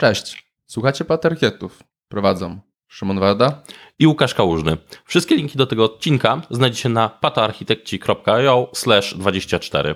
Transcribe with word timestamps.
Cześć, 0.00 0.52
słuchacie 0.66 1.04
Paterkietów. 1.04 1.82
Prowadzą 2.08 2.60
Szymon 2.88 3.20
Warda 3.20 3.62
i 3.98 4.06
Łukasz 4.06 4.34
Kałużny. 4.34 4.76
Wszystkie 5.04 5.36
linki 5.36 5.58
do 5.58 5.66
tego 5.66 5.84
odcinka 5.84 6.42
znajdziecie 6.50 6.88
na 6.88 7.08
patoarchitekci.io 7.08 8.70
24. 9.16 9.94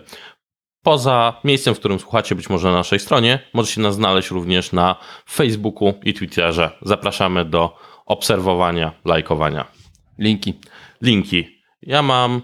Poza 0.82 1.40
miejscem, 1.44 1.74
w 1.74 1.78
którym 1.78 1.98
słuchacie 1.98 2.34
być 2.34 2.50
może 2.50 2.68
na 2.68 2.74
naszej 2.74 3.00
stronie, 3.00 3.38
możecie 3.54 3.80
nas 3.80 3.94
znaleźć 3.94 4.30
również 4.30 4.72
na 4.72 4.96
Facebooku 5.30 5.94
i 6.02 6.14
Twitterze. 6.14 6.70
Zapraszamy 6.82 7.44
do 7.44 7.76
obserwowania, 8.06 8.92
lajkowania. 9.04 9.66
Linki. 10.18 10.60
Linki. 11.02 11.58
Ja 11.82 12.02
mam 12.02 12.42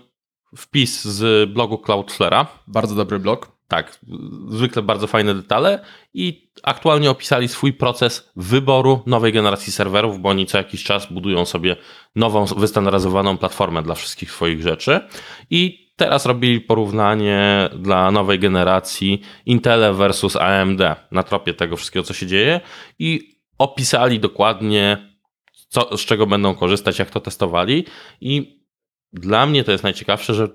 wpis 0.57 1.05
z 1.05 1.51
blogu 1.51 1.77
Cloudflare'a. 1.77 2.47
Bardzo 2.67 2.95
dobry 2.95 3.19
blog. 3.19 3.60
Tak, 3.71 3.99
zwykle 4.49 4.83
bardzo 4.83 5.07
fajne 5.07 5.35
detale 5.35 5.85
i 6.15 6.51
aktualnie 6.63 7.11
opisali 7.11 7.49
swój 7.49 7.73
proces 7.73 8.31
wyboru 8.37 9.03
nowej 9.07 9.33
generacji 9.33 9.73
serwerów, 9.73 10.21
bo 10.21 10.29
oni 10.29 10.47
co 10.47 10.59
jakiś 10.59 10.85
czas 10.85 11.13
budują 11.13 11.45
sobie 11.45 11.77
nową, 12.17 12.45
wystandaryzowaną 12.45 13.39
platformę 13.39 13.83
dla 13.83 13.95
wszystkich 13.95 14.33
swoich 14.33 14.63
rzeczy. 14.63 15.01
I 15.51 15.93
teraz 15.97 16.27
robili 16.27 16.61
porównanie 16.61 17.69
dla 17.77 18.11
nowej 18.11 18.39
generacji 18.39 19.23
Intel 19.47 19.95
versus 19.95 20.37
AMD 20.37 20.81
na 21.11 21.23
tropie 21.23 21.55
tego 21.55 21.77
wszystkiego, 21.77 22.05
co 22.05 22.15
się 22.15 22.27
dzieje 22.27 22.61
i 22.99 23.39
opisali 23.59 24.21
dokładnie, 24.21 25.15
co, 25.69 25.97
z 25.97 26.01
czego 26.01 26.27
będą 26.27 26.55
korzystać, 26.55 26.99
jak 26.99 27.11
to 27.11 27.21
testowali. 27.21 27.85
I 28.21 28.61
dla 29.13 29.47
mnie 29.47 29.65
to 29.65 29.73
jest 29.73 29.85
najciekawsze, 29.85 30.35
że 30.35 30.49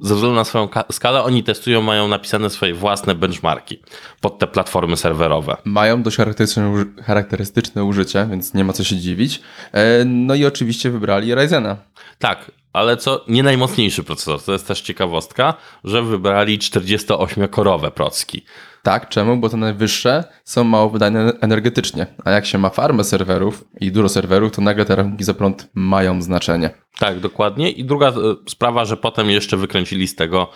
ze 0.00 0.14
względu 0.14 0.36
na 0.36 0.44
swoją 0.44 0.68
skalę, 0.92 1.22
oni 1.22 1.44
testują, 1.44 1.82
mają 1.82 2.08
napisane 2.08 2.50
swoje 2.50 2.74
własne 2.74 3.14
benchmarki 3.14 3.82
pod 4.20 4.38
te 4.38 4.46
platformy 4.46 4.96
serwerowe. 4.96 5.56
Mają 5.64 6.02
dość 6.02 6.16
charakterystyczne, 6.16 6.84
charakterystyczne 7.02 7.84
użycie, 7.84 8.26
więc 8.30 8.54
nie 8.54 8.64
ma 8.64 8.72
co 8.72 8.84
się 8.84 8.96
dziwić. 8.96 9.40
E, 9.72 10.04
no 10.04 10.34
i 10.34 10.44
oczywiście 10.44 10.90
wybrali 10.90 11.34
Ryzena. 11.34 11.76
Tak, 12.18 12.50
ale 12.72 12.96
co 12.96 13.24
nie 13.28 13.42
najmocniejszy 13.42 14.04
procesor, 14.04 14.42
to 14.42 14.52
jest 14.52 14.68
też 14.68 14.80
ciekawostka, 14.80 15.54
że 15.84 16.02
wybrali 16.02 16.58
48-korowe 16.58 17.90
procki. 17.90 18.44
Tak, 18.82 19.08
czemu? 19.08 19.36
Bo 19.36 19.48
te 19.48 19.56
najwyższe 19.56 20.24
są 20.44 20.64
mało 20.64 20.90
wydajne 20.90 21.32
energetycznie. 21.40 22.06
A 22.24 22.30
jak 22.30 22.46
się 22.46 22.58
ma 22.58 22.70
farmę 22.70 23.04
serwerów 23.04 23.64
i 23.80 23.92
dużo 23.92 24.08
serwerów, 24.08 24.52
to 24.52 24.62
nagle 24.62 24.84
te 24.84 24.96
rachunki 24.96 25.24
za 25.24 25.34
prąd 25.34 25.68
mają 25.74 26.22
znaczenie. 26.22 26.70
Tak, 26.98 27.20
dokładnie. 27.20 27.70
I 27.70 27.84
druga 27.84 28.08
e, 28.08 28.12
sprawa, 28.48 28.84
że 28.84 28.96
potem 28.96 29.30
jeszcze 29.30 29.56
wykręcili 29.56 30.08
z 30.08 30.14
tego, 30.14 30.50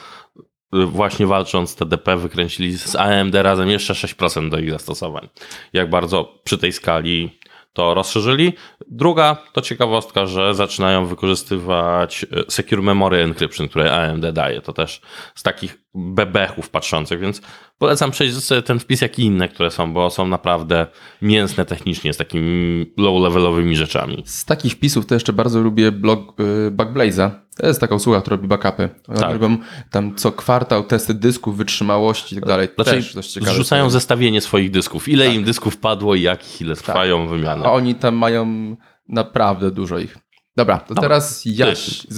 e, 0.72 0.86
właśnie 0.86 1.26
walcząc 1.26 1.70
z 1.70 1.74
TDP, 1.74 2.16
wykręcili 2.16 2.78
z 2.78 2.96
AMD 2.96 3.34
razem 3.34 3.68
jeszcze 3.68 3.94
6% 3.94 4.50
do 4.50 4.58
ich 4.58 4.70
zastosowań. 4.70 5.28
Jak 5.72 5.90
bardzo 5.90 6.40
przy 6.44 6.58
tej 6.58 6.72
skali 6.72 7.38
to 7.74 7.94
rozszerzyli. 7.94 8.52
Druga 8.88 9.36
to 9.52 9.60
ciekawostka, 9.60 10.26
że 10.26 10.54
zaczynają 10.54 11.06
wykorzystywać 11.06 12.26
e, 12.32 12.50
Secure 12.50 12.82
Memory 12.82 13.22
Encryption, 13.22 13.68
które 13.68 13.92
AMD 13.92 14.32
daje. 14.32 14.60
To 14.60 14.72
też 14.72 15.00
z 15.34 15.42
takich 15.42 15.84
bebechów 15.94 16.70
patrzących, 16.70 17.20
więc 17.20 17.42
polecam 17.78 18.10
przejść 18.10 18.44
sobie 18.44 18.62
ten 18.62 18.78
wpis, 18.78 19.00
jak 19.00 19.18
i 19.18 19.22
inne, 19.22 19.48
które 19.48 19.70
są, 19.70 19.92
bo 19.92 20.10
są 20.10 20.26
naprawdę 20.26 20.86
mięsne 21.22 21.64
technicznie, 21.64 22.12
z 22.12 22.16
takimi 22.16 22.86
low-levelowymi 22.98 23.76
rzeczami. 23.76 24.22
Z 24.26 24.44
takich 24.44 24.72
wpisów 24.72 25.06
to 25.06 25.14
jeszcze 25.14 25.32
bardzo 25.32 25.60
lubię 25.60 25.92
blog 25.92 26.40
y, 26.40 26.70
Backblaze'a. 26.70 27.30
To 27.56 27.66
jest 27.66 27.80
taka 27.80 27.94
usługa, 27.94 28.20
która 28.20 28.36
robi 28.36 28.48
backupy. 28.48 28.88
tak. 29.06 29.32
robią 29.32 29.56
tam 29.90 30.14
co 30.14 30.32
kwartał 30.32 30.84
testy 30.84 31.14
dysków, 31.14 31.56
wytrzymałości 31.56 32.36
i 32.36 32.38
tak 32.38 32.48
dalej. 32.48 32.68
Znaczy, 32.74 32.90
Też 32.90 33.14
dość 33.14 33.32
ciekawe. 33.32 33.52
Zrzucają 33.52 33.90
zestawienie 33.90 34.40
swoich 34.40 34.70
dysków. 34.70 35.08
Ile 35.08 35.26
tak. 35.26 35.34
im 35.34 35.44
dysków 35.44 35.76
padło 35.76 36.14
i 36.14 36.22
jakich, 36.22 36.60
ile 36.60 36.76
tak. 36.76 36.84
trwają 36.84 37.20
tak. 37.20 37.28
wymiany. 37.28 37.64
A 37.64 37.70
oni 37.72 37.94
tam 37.94 38.14
mają 38.14 38.76
naprawdę 39.08 39.70
dużo 39.70 39.98
ich. 39.98 40.18
Dobra, 40.56 40.78
to 40.78 40.94
Dobra. 40.94 41.02
teraz 41.02 41.42
ja, 41.44 41.66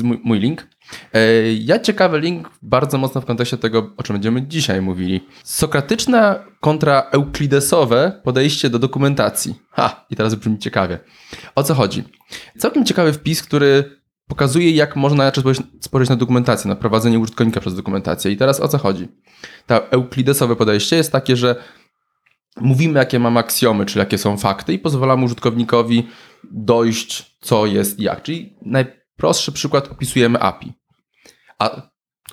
mój, 0.02 0.20
mój 0.24 0.38
link. 0.38 0.66
E, 1.12 1.52
ja 1.52 1.78
ciekawy 1.78 2.20
link 2.20 2.50
bardzo 2.62 2.98
mocno 2.98 3.20
w 3.20 3.24
kontekście 3.24 3.56
tego, 3.56 3.90
o 3.96 4.02
czym 4.02 4.14
będziemy 4.14 4.46
dzisiaj 4.46 4.82
mówili. 4.82 5.20
Sokratyczne 5.44 6.44
kontra 6.60 7.00
euklidesowe 7.12 8.20
podejście 8.24 8.70
do 8.70 8.78
dokumentacji. 8.78 9.54
Ha, 9.70 10.06
i 10.10 10.16
teraz 10.16 10.34
brzmi 10.34 10.58
ciekawie. 10.58 10.98
O 11.54 11.62
co 11.62 11.74
chodzi? 11.74 12.04
Całkiem 12.58 12.84
ciekawy 12.84 13.12
wpis, 13.12 13.42
który 13.42 13.96
pokazuje, 14.28 14.70
jak 14.70 14.96
można 14.96 15.24
inaczej 15.24 15.44
spojrzeć 15.80 16.10
na 16.10 16.16
dokumentację, 16.16 16.68
na 16.68 16.76
prowadzenie 16.76 17.18
użytkownika 17.18 17.60
przez 17.60 17.74
dokumentację. 17.74 18.32
I 18.32 18.36
teraz 18.36 18.60
o 18.60 18.68
co 18.68 18.78
chodzi? 18.78 19.08
Ta 19.66 19.78
euklidesowe 19.78 20.56
podejście 20.56 20.96
jest 20.96 21.12
takie, 21.12 21.36
że 21.36 21.56
mówimy, 22.60 22.98
jakie 22.98 23.18
mamy 23.18 23.40
aksjomy, 23.40 23.86
czyli 23.86 23.98
jakie 24.00 24.18
są 24.18 24.36
fakty 24.36 24.72
i 24.72 24.78
pozwalamy 24.78 25.24
użytkownikowi 25.24 26.08
dojść, 26.52 27.36
co 27.40 27.66
jest 27.66 28.00
jak. 28.00 28.22
Czyli 28.22 28.56
najprostszy 28.62 29.52
przykład 29.52 29.92
opisujemy 29.92 30.40
API. 30.40 30.72
A 31.58 31.82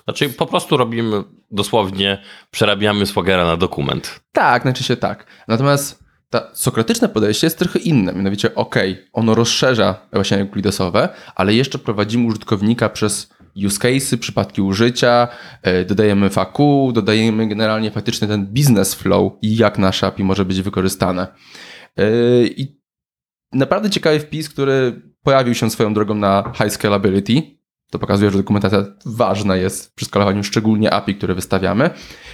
znaczy 0.04 0.28
po 0.28 0.46
prostu 0.46 0.76
robimy 0.76 1.24
dosłownie, 1.50 2.22
przerabiamy 2.50 3.06
Swagera 3.06 3.44
na 3.44 3.56
dokument. 3.56 4.20
Tak, 4.32 4.64
najczęściej 4.64 4.96
tak. 4.96 5.26
Natomiast 5.48 6.03
ta 6.34 6.50
sokratyczne 6.52 7.08
podejście 7.08 7.46
jest 7.46 7.58
trochę 7.58 7.78
inne. 7.78 8.12
Mianowicie, 8.12 8.54
ok, 8.54 8.74
ono 9.12 9.34
rozszerza 9.34 10.00
właśnie 10.12 10.38
euklidesowe, 10.38 11.08
ale 11.34 11.54
jeszcze 11.54 11.78
prowadzimy 11.78 12.26
użytkownika 12.26 12.88
przez 12.88 13.34
use 13.66 13.78
cases, 13.78 14.20
przypadki 14.20 14.62
użycia, 14.62 15.28
e, 15.62 15.84
dodajemy 15.84 16.30
FAQ, 16.30 16.92
dodajemy 16.92 17.48
generalnie 17.48 17.90
faktycznie 17.90 18.28
ten 18.28 18.46
business 18.46 18.94
flow 18.94 19.32
i 19.42 19.56
jak 19.56 19.78
nasze 19.78 20.06
API 20.06 20.24
może 20.24 20.44
być 20.44 20.62
wykorzystane. 20.62 21.26
E, 21.96 22.06
I 22.46 22.80
naprawdę 23.52 23.90
ciekawy 23.90 24.20
wpis, 24.20 24.48
który 24.48 25.02
pojawił 25.22 25.54
się 25.54 25.70
swoją 25.70 25.94
drogą 25.94 26.14
na 26.14 26.52
high 26.58 26.72
scalability. 26.72 27.42
To 27.90 27.98
pokazuje, 27.98 28.30
że 28.30 28.38
dokumentacja 28.38 28.84
ważna 29.06 29.56
jest 29.56 29.94
przy 29.94 30.04
skalowaniu, 30.04 30.44
szczególnie 30.44 30.90
API, 30.90 31.14
które 31.14 31.34
wystawiamy. 31.34 31.90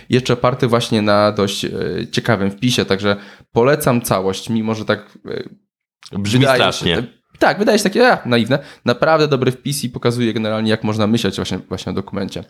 Jeszcze 0.09 0.33
oparty 0.33 0.67
właśnie 0.67 1.03
na 1.03 1.33
dość 1.33 1.65
e, 1.65 1.71
ciekawym 2.11 2.51
wpisie, 2.51 2.85
także 2.85 3.17
polecam 3.53 4.03
całość, 4.03 4.51
mimo 4.51 4.75
że 4.75 4.85
tak 4.85 5.19
Brzmi 6.13 6.45
strasznie. 6.45 6.95
Się, 6.95 7.07
tak, 7.39 7.59
wydaje 7.59 7.79
się 7.79 7.85
takie 7.85 8.13
a, 8.13 8.29
naiwne. 8.29 8.59
Naprawdę 8.85 9.29
dobry 9.29 9.53
wpis 9.53 9.85
i 9.85 9.89
pokazuje 9.89 10.33
generalnie, 10.33 10.71
jak 10.71 10.85
można 10.85 11.07
myśleć 11.07 11.37
właśnie, 11.37 11.59
właśnie 11.59 11.91
o 11.91 11.95
dokumencie. 11.95 12.45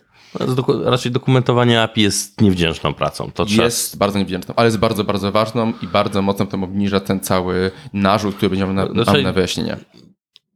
Raczej 0.85 1.11
dokumentowanie 1.11 1.81
API 1.81 2.01
jest 2.01 2.41
niewdzięczną 2.41 2.93
pracą. 2.93 3.31
To 3.31 3.45
jest 3.49 3.89
trzeba... 3.89 3.99
bardzo 3.99 4.19
niewdzięczną, 4.19 4.53
ale 4.57 4.67
jest 4.67 4.77
bardzo, 4.77 5.03
bardzo 5.03 5.31
ważną 5.31 5.73
i 5.81 5.87
bardzo 5.87 6.21
mocno 6.21 6.45
to 6.45 6.57
obniża 6.57 6.99
ten 6.99 7.19
cały 7.19 7.71
narzut, 7.93 8.35
który 8.35 8.49
będzie 8.49 8.65
na, 8.65 8.85
znaczy, 8.87 9.23
na 9.23 9.33
wyjaśnienie. 9.33 9.77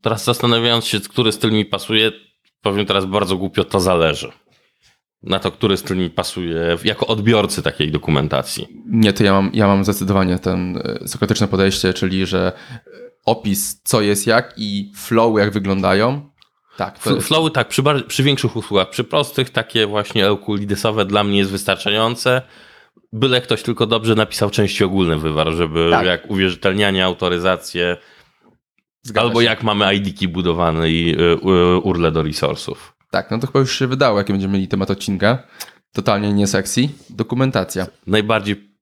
Teraz 0.02 0.24
zastanawiając 0.24 0.86
się, 0.86 1.00
który 1.00 1.32
styl 1.32 1.52
mi 1.52 1.66
pasuje, 1.66 2.12
powiem 2.62 2.86
teraz 2.86 3.06
bardzo 3.06 3.38
głupio, 3.38 3.64
to 3.64 3.80
zależy 3.80 4.32
na 5.26 5.40
to, 5.40 5.52
który 5.52 5.78
styl 5.78 5.98
mi 5.98 6.10
pasuje 6.10 6.78
jako 6.84 7.08
odbiorcy 7.08 7.62
takiej 7.62 7.92
dokumentacji. 7.92 8.68
Nie, 8.90 9.14
to 9.14 9.24
ja 9.24 9.34
mam, 9.34 9.52
ja 9.54 9.68
mam 9.68 9.84
zdecydowanie 9.84 10.40
ten 10.40 10.78
e, 10.78 11.08
sokratyczne 11.08 11.48
podejście, 11.48 11.94
czyli 11.94 12.26
że 12.26 12.52
opis, 13.26 13.82
co 13.84 14.02
jest 14.02 14.28
jak 14.28 14.54
i 14.58 14.92
flow, 14.96 15.40
jak 15.40 15.52
wyglądają. 15.52 16.30
Tak, 16.78 17.00
to 17.00 17.16
jest... 17.16 17.28
Flowy 17.28 17.52
tak, 17.52 17.68
przy, 17.68 17.84
przy 18.08 18.24
większych 18.24 18.56
usługach, 18.56 18.90
przy 18.90 19.04
prostych 19.04 19.50
takie 19.50 19.88
właśnie 19.88 20.26
eukulidesowe 20.26 21.06
dla 21.06 21.24
mnie 21.24 21.38
jest 21.38 21.52
wystarczające. 21.52 22.42
Byle 23.14 23.42
ktoś 23.42 23.64
tylko 23.64 23.86
dobrze 23.86 24.16
napisał 24.16 24.50
części 24.50 24.84
ogólne 24.84 25.18
wywar, 25.18 25.52
żeby 25.52 25.88
tak. 25.92 26.06
jak 26.06 26.32
uwierzytelnianie, 26.32 27.06
autoryzację, 27.06 27.98
Zgadza 29.02 29.28
albo 29.28 29.40
się. 29.40 29.46
jak 29.46 29.64
mamy 29.64 29.96
ID-ki 29.96 30.28
budowane 30.28 30.90
i 30.90 31.16
y, 31.20 31.22
y, 31.22 31.78
urle 31.78 32.12
do 32.12 32.24
resursów. 32.24 32.95
Tak, 33.12 33.32
no 33.32 33.40
to 33.40 33.48
chyba 33.48 33.60
już 33.60 33.80
się 33.80 33.88
wydało, 33.88 34.18
jakie 34.18 34.34
będziemy 34.34 34.54
mieli 34.54 34.68
temat 34.68 34.92
odcinka. 34.92 35.44
Totalnie 35.94 36.34
nie 36.34 36.48
sexy. 36.48 36.90
Dokumentacja. 37.10 37.88
Najbardziej 38.08 38.76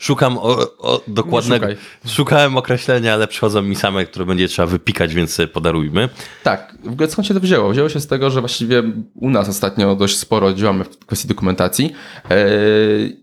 Szukam 0.00 0.38
o, 0.38 0.78
o 0.78 1.00
dokładnego. 1.08 1.66
Szukałem 2.06 2.56
określenia, 2.56 3.14
ale 3.14 3.28
przychodzą 3.28 3.62
mi 3.62 3.76
same, 3.76 4.06
które 4.06 4.26
będzie 4.26 4.48
trzeba 4.48 4.66
wypikać, 4.66 5.14
więc 5.14 5.38
podarujmy. 5.52 6.08
Tak, 6.42 6.76
w 6.84 6.92
ogóle 6.92 7.10
skąd 7.10 7.28
się 7.28 7.34
to 7.34 7.40
wzięło? 7.40 7.70
Wzięło 7.70 7.88
się 7.88 8.00
z 8.00 8.06
tego, 8.06 8.30
że 8.30 8.40
właściwie 8.40 8.82
u 9.14 9.30
nas 9.30 9.48
ostatnio 9.48 9.96
dość 9.96 10.18
sporo 10.18 10.52
działamy 10.52 10.84
w 10.84 10.98
kwestii 10.98 11.28
dokumentacji 11.28 11.84
yy, 12.30 12.36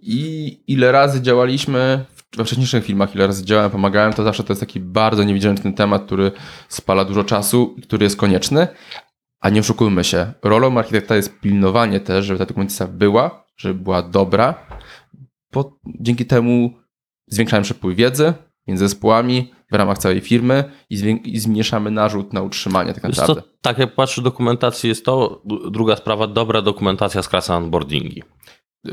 i 0.02 0.60
ile 0.68 0.92
razy 0.92 1.22
działaliśmy 1.22 2.06
we 2.38 2.46
wcześniejszych 2.46 2.86
filmach, 2.86 3.16
ile 3.16 3.28
razy 3.28 3.46
działałem, 3.46 3.72
pomagałem, 3.72 4.14
to 4.14 4.24
zawsze 4.24 4.44
to 4.44 4.54
jest 4.54 4.60
taki 4.60 4.80
bardzo 4.80 5.24
niewdzięczny 5.24 5.74
temat, 5.74 6.06
który 6.06 6.32
spala 6.70 7.06
dużo 7.06 7.24
czasu, 7.24 7.76
który 7.84 8.04
jest 8.04 8.18
konieczny. 8.18 8.68
A 9.40 9.50
nie 9.50 9.60
oszukujmy 9.60 10.04
się, 10.04 10.34
rolą 10.44 10.78
architekta 10.78 11.16
jest 11.16 11.40
pilnowanie 11.40 12.00
też, 12.00 12.26
żeby 12.26 12.40
ta 12.40 12.46
dokumentacja 12.46 12.88
była, 12.88 13.46
żeby 13.58 13.74
była 13.74 14.02
dobra, 14.02 14.68
bo 15.54 15.78
dzięki 15.86 16.26
temu 16.26 16.74
zwiększamy 17.28 17.64
przepływ 17.64 17.98
wiedzy 17.98 18.34
między 18.68 18.88
zespołami 18.88 19.54
w 19.72 19.76
ramach 19.76 19.98
całej 19.98 20.22
firmy 20.22 20.64
i, 20.90 21.20
i 21.24 21.40
zmniejszamy 21.40 21.92
narzut 21.92 22.34
na 22.34 22.42
utrzymanie 22.42 22.94
tak 22.94 23.04
naprawdę. 23.04 23.42
To, 23.42 23.48
tak 23.62 23.78
jak 23.78 23.96
patrzę 23.96 24.22
dokumentację 24.22 24.88
jest 24.88 25.06
to, 25.06 25.42
druga 25.72 25.96
sprawa, 25.96 26.28
dobra 26.28 26.62
dokumentacja 26.62 27.24
skraca 27.24 27.58
onboardingi. 27.58 28.24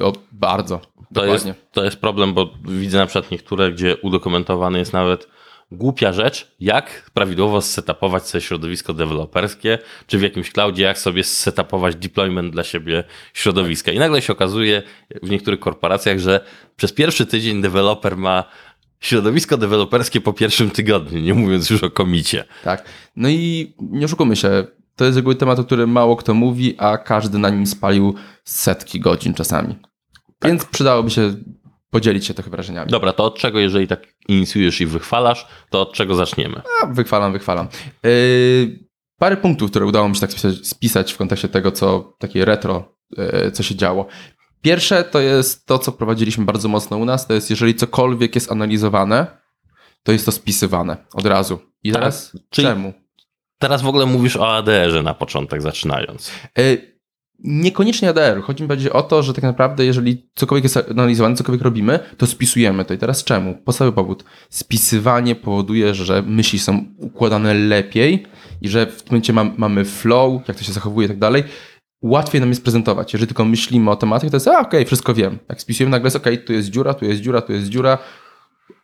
O, 0.01 0.13
bardzo. 0.33 0.81
To 1.15 1.25
jest, 1.25 1.49
to 1.73 1.85
jest 1.85 1.97
problem, 1.97 2.35
bo 2.35 2.51
widzę 2.65 2.99
na 2.99 3.07
przykład 3.07 3.31
niektóre, 3.31 3.73
gdzie 3.73 3.97
udokumentowany 3.97 4.79
jest 4.79 4.93
nawet 4.93 5.29
głupia 5.75 6.13
rzecz, 6.13 6.55
jak 6.61 7.11
prawidłowo 7.15 7.61
setupować 7.61 8.27
sobie 8.27 8.43
środowisko 8.43 8.95
deweloperskie, 8.95 9.79
czy 10.07 10.19
w 10.19 10.23
jakimś 10.23 10.53
cloudzie, 10.53 10.83
jak 10.83 10.99
sobie 10.99 11.25
setupować 11.25 11.97
deployment 11.97 12.53
dla 12.53 12.65
siebie 12.65 13.05
środowiska. 13.35 13.93
I 13.93 13.99
nagle 13.99 14.23
się 14.23 14.33
okazuje 14.33 14.83
w 15.23 15.31
niektórych 15.31 15.61
korporacjach, 15.61 16.19
że 16.19 16.41
przez 16.77 16.93
pierwszy 16.93 17.27
tydzień 17.27 17.63
deweloper 17.63 18.17
ma 18.17 18.45
środowisko 19.01 19.57
deweloperskie 19.57 20.21
po 20.21 20.33
pierwszym 20.33 20.71
tygodniu, 20.71 21.21
nie 21.21 21.35
mówiąc 21.35 21.71
już 21.71 21.83
o 21.83 21.91
komicie. 21.91 22.45
Tak. 22.65 22.85
No 23.17 23.29
i 23.29 23.75
nie 23.79 24.05
oszukujmy 24.05 24.37
się, 24.37 24.65
to 24.97 25.05
jest 25.05 25.17
jakby 25.17 25.35
temat, 25.35 25.59
o 25.59 25.65
którym 25.65 25.91
mało 25.91 26.17
kto 26.17 26.35
mówi, 26.35 26.75
a 26.79 26.99
każdy 26.99 27.39
na 27.39 27.51
nim 27.51 27.67
spalił 27.67 28.15
setki 28.45 29.01
godzin 29.01 29.35
czasami. 29.35 29.75
Tak. 30.39 30.51
Więc 30.51 30.65
przydałoby 30.65 31.11
się 31.11 31.35
podzielić 31.91 32.27
się 32.27 32.35
trochę 32.35 32.51
wrażeniami. 32.51 32.91
Dobra, 32.91 33.13
to 33.13 33.25
od 33.25 33.39
czego, 33.39 33.59
jeżeli 33.59 33.89
tak 33.89 34.14
inicjujesz 34.29 34.81
i 34.81 34.87
wychwalasz, 34.87 35.47
to 35.71 35.83
od 35.83 35.93
czego 35.93 36.15
zaczniemy? 36.15 36.63
A, 36.83 36.87
wychwalam, 36.87 37.33
wychwalam. 37.33 37.69
Yy, 38.03 38.79
parę 39.19 39.37
punktów, 39.37 39.71
które 39.71 39.87
udało 39.87 40.09
mi 40.09 40.15
się 40.17 40.21
tak 40.21 40.31
spisać 40.63 41.13
w 41.13 41.17
kontekście 41.17 41.49
tego, 41.49 41.73
co 41.73 42.17
takie 42.19 42.45
retro, 42.45 42.97
yy, 43.17 43.51
co 43.53 43.63
się 43.63 43.75
działo. 43.75 44.07
Pierwsze 44.63 45.05
to 45.05 45.21
jest 45.21 45.67
to, 45.67 45.79
co 45.79 45.93
prowadziliśmy 45.93 46.45
bardzo 46.45 46.69
mocno 46.69 46.97
u 46.97 47.05
nas, 47.05 47.27
to 47.27 47.35
jest 47.35 47.51
jeżeli 47.51 47.75
cokolwiek 47.75 48.35
jest 48.35 48.53
analizowane, 48.53 49.27
to 50.03 50.13
jest 50.13 50.27
to 50.27 50.33
spisywane 50.33 50.97
od 51.15 51.27
razu. 51.27 51.59
I 51.83 51.93
teraz 51.93 52.33
czemu? 52.51 52.93
Teraz 53.59 53.83
w 53.83 53.87
ogóle 53.87 54.07
mówisz 54.07 54.37
o 54.37 54.57
ADR-ze 54.57 55.03
na 55.03 55.15
początek 55.15 55.63
zaczynając. 55.63 56.31
Yy, 56.57 56.94
Niekoniecznie 57.39 58.09
ADR. 58.09 58.43
Chodzi 58.43 58.63
mi 58.63 58.69
bardziej 58.69 58.93
o 58.93 59.03
to, 59.03 59.23
że 59.23 59.35
tak 59.35 59.45
naprawdę, 59.45 59.85
jeżeli 59.85 60.31
cokolwiek 60.35 60.65
jest 60.65 60.91
analizowane, 60.91 61.37
cokolwiek 61.37 61.63
robimy, 61.63 61.99
to 62.17 62.27
spisujemy 62.27 62.85
to. 62.85 62.95
I 62.95 62.99
teraz 62.99 63.25
czemu? 63.25 63.55
Podstawowy 63.55 63.95
powód. 63.95 64.25
Spisywanie 64.51 65.35
powoduje, 65.35 65.95
że 65.95 66.23
myśli 66.23 66.59
są 66.59 66.85
układane 66.99 67.55
lepiej 67.55 68.27
i 68.63 68.69
że 68.69 68.87
w 68.87 69.03
tym 69.03 69.11
momencie 69.11 69.33
mam, 69.33 69.55
mamy 69.57 69.85
flow, 69.85 70.49
jak 70.49 70.57
to 70.57 70.65
się 70.65 70.73
zachowuje 70.73 71.05
i 71.05 71.09
tak 71.09 71.19
dalej. 71.19 71.45
Łatwiej 72.03 72.41
nam 72.41 72.51
jest 72.51 72.63
prezentować. 72.63 73.13
Jeżeli 73.13 73.27
tylko 73.27 73.45
myślimy 73.45 73.91
o 73.91 73.97
tematyce, 73.97 74.31
to 74.31 74.37
jest, 74.37 74.49
a 74.49 74.51
okej, 74.51 74.67
okay, 74.67 74.85
wszystko 74.85 75.15
wiem. 75.15 75.39
Jak 75.49 75.61
spisujemy, 75.61 75.91
nagle 75.91 76.07
jest, 76.07 76.17
okej, 76.17 76.35
okay, 76.35 76.47
tu 76.47 76.53
jest 76.53 76.69
dziura, 76.69 76.95
tu 76.95 77.05
jest 77.05 77.21
dziura, 77.21 77.41
tu 77.41 77.53
jest 77.53 77.67
dziura. 77.67 77.99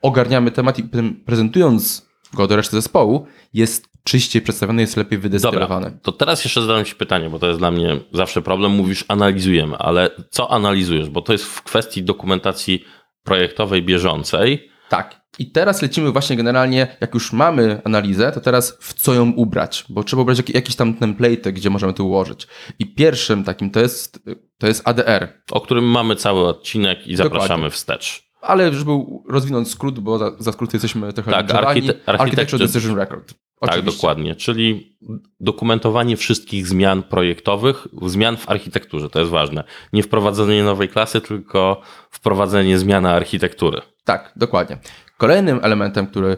Ogarniamy 0.03 0.51
temat 0.51 0.79
i 0.79 0.85
prezentując 1.25 2.07
go 2.35 2.47
do 2.47 2.57
reszty 2.57 2.77
zespołu, 2.77 3.27
jest 3.55 3.90
czyściej 4.05 4.43
przedstawiony, 4.43 4.83
jest 4.83 4.97
lepiej 4.97 5.19
wydestylowany. 5.19 5.87
Dobra, 5.87 6.01
to 6.03 6.13
teraz 6.13 6.45
jeszcze 6.45 6.63
zadam 6.63 6.85
Ci 6.85 6.95
pytanie, 6.95 7.31
bo 7.31 7.39
to 7.39 7.47
jest 7.47 7.59
dla 7.59 7.71
mnie 7.71 8.01
zawsze 8.13 8.43
problem. 8.43 8.73
Mówisz, 8.73 9.05
analizujemy, 9.09 9.77
ale 9.77 10.11
co 10.31 10.51
analizujesz? 10.51 11.09
Bo 11.09 11.23
to 11.23 11.33
jest 11.33 11.45
w 11.45 11.63
kwestii 11.63 12.03
dokumentacji 12.03 12.85
projektowej 13.25 13.83
bieżącej. 13.83 14.71
Tak. 14.89 15.21
I 15.39 15.51
teraz 15.51 15.83
lecimy 15.83 16.13
właśnie 16.13 16.37
generalnie, 16.37 16.97
jak 17.01 17.15
już 17.15 17.33
mamy 17.33 17.83
analizę, 17.85 18.33
to 18.33 18.41
teraz 18.41 18.79
w 18.81 18.95
co 18.95 19.15
ją 19.15 19.31
ubrać, 19.31 19.85
bo 19.89 20.05
trzeba 20.05 20.23
ubrać 20.23 20.43
jakiś 20.49 20.77
tam 20.77 20.95
template, 20.95 21.53
gdzie 21.53 21.71
możemy 21.71 21.95
to 21.95 22.05
ułożyć. 22.05 22.47
I 22.79 22.95
pierwszym 22.95 23.45
takim 23.45 23.71
to 23.71 23.81
jest, 23.81 24.25
to 24.59 24.67
jest 24.67 24.89
ADR. 24.89 25.29
O 25.51 25.61
którym 25.61 25.85
mamy 25.85 26.17
cały 26.17 26.49
odcinek 26.49 27.07
i 27.07 27.17
zapraszamy 27.17 27.49
Dokładnie. 27.49 27.71
wstecz. 27.71 28.30
Ale 28.41 28.73
żeby 28.73 28.91
rozwinąć 29.29 29.71
skrót, 29.71 30.01
bo 30.01 30.19
za, 30.19 30.33
za 30.39 30.53
skrót 30.53 30.73
jesteśmy 30.73 31.13
trochę 31.13 31.31
tak, 31.31 31.51
archite 31.51 31.95
Architecture 32.07 32.61
Decision 32.61 32.97
Record. 32.97 33.27
Tak, 33.29 33.71
Oczywiście. 33.71 33.91
Tak, 33.91 33.95
dokładnie. 33.95 34.35
Czyli 34.35 34.97
dokumentowanie 35.41 36.17
wszystkich 36.17 36.67
zmian 36.67 37.03
projektowych, 37.03 37.89
zmian 38.07 38.37
w 38.37 38.49
architekturze, 38.49 39.11
to 39.11 39.19
jest 39.19 39.31
ważne. 39.31 39.65
Nie 39.93 40.03
wprowadzenie 40.03 40.65
nowej 40.65 40.89
klasy, 40.89 41.21
tylko 41.21 41.81
wprowadzenie 42.11 42.79
zmiany 42.79 43.09
architektury. 43.11 43.81
Tak, 44.05 44.33
dokładnie. 44.37 44.79
Kolejnym 45.19 45.61
elementem, 45.63 46.07
który 46.07 46.37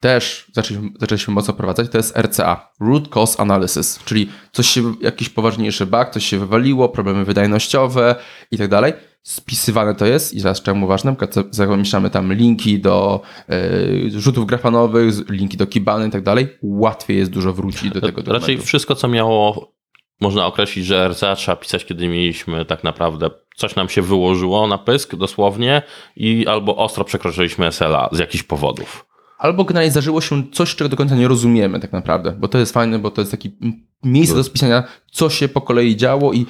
też 0.00 0.46
zaczęliśmy, 0.52 0.90
zaczęliśmy 1.00 1.34
mocno 1.34 1.54
wprowadzać, 1.54 1.90
to 1.90 1.98
jest 1.98 2.16
RCA, 2.16 2.72
Root 2.80 3.08
Cause 3.08 3.40
Analysis, 3.40 4.00
czyli 4.04 4.28
coś 4.52 4.66
się, 4.66 4.94
jakiś 5.00 5.28
poważniejszy 5.28 5.86
bug, 5.86 6.10
coś 6.10 6.24
się 6.24 6.38
wywaliło, 6.38 6.88
problemy 6.88 7.24
wydajnościowe 7.24 8.14
i 8.50 8.58
tak 8.58 8.68
dalej. 8.68 8.92
Spisywane 9.22 9.94
to 9.94 10.06
jest 10.06 10.34
i 10.34 10.42
teraz 10.42 10.62
czemu 10.62 10.86
ważne, 10.86 11.16
zamieszczamy 11.50 12.10
tam 12.10 12.32
linki 12.32 12.78
do 12.78 13.20
y, 13.50 14.20
rzutów 14.20 14.46
grafanowych, 14.46 15.14
linki 15.28 15.56
do 15.56 15.66
Kibany 15.66 16.08
i 16.08 16.10
tak 16.10 16.22
dalej, 16.22 16.48
łatwiej 16.62 17.18
jest 17.18 17.30
dużo 17.30 17.52
wrócić 17.52 17.90
do 17.90 18.00
tego 18.00 18.06
dokumentu. 18.06 18.32
Raczej 18.32 18.58
wszystko, 18.58 18.94
co 18.94 19.08
miało, 19.08 19.72
można 20.20 20.46
określić, 20.46 20.86
że 20.86 21.08
RCA 21.08 21.36
trzeba 21.36 21.56
pisać, 21.56 21.84
kiedy 21.84 22.08
mieliśmy 22.08 22.64
tak 22.64 22.84
naprawdę 22.84 23.30
coś 23.56 23.76
nam 23.76 23.88
się 23.88 24.02
wyłożyło 24.02 24.66
na 24.66 24.78
pysk 24.78 25.16
dosłownie 25.16 25.82
i 26.16 26.46
albo 26.46 26.76
ostro 26.76 27.04
przekroczyliśmy 27.04 27.72
SLA 27.72 28.08
z 28.12 28.18
jakichś 28.18 28.42
powodów 28.42 29.09
albo 29.40 29.64
generalnie 29.64 29.90
zdarzyło 29.90 30.20
się 30.20 30.50
coś, 30.52 30.74
czego 30.74 30.88
do 30.88 30.96
końca 30.96 31.14
nie 31.16 31.28
rozumiemy 31.28 31.80
tak 31.80 31.92
naprawdę, 31.92 32.32
bo 32.32 32.48
to 32.48 32.58
jest 32.58 32.72
fajne, 32.72 32.98
bo 32.98 33.10
to 33.10 33.20
jest 33.20 33.30
taki 33.30 33.56
miejsce 34.04 34.34
do 34.34 34.44
spisania, 34.44 34.84
co 35.12 35.30
się 35.30 35.48
po 35.48 35.60
kolei 35.60 35.96
działo 35.96 36.32
i 36.32 36.46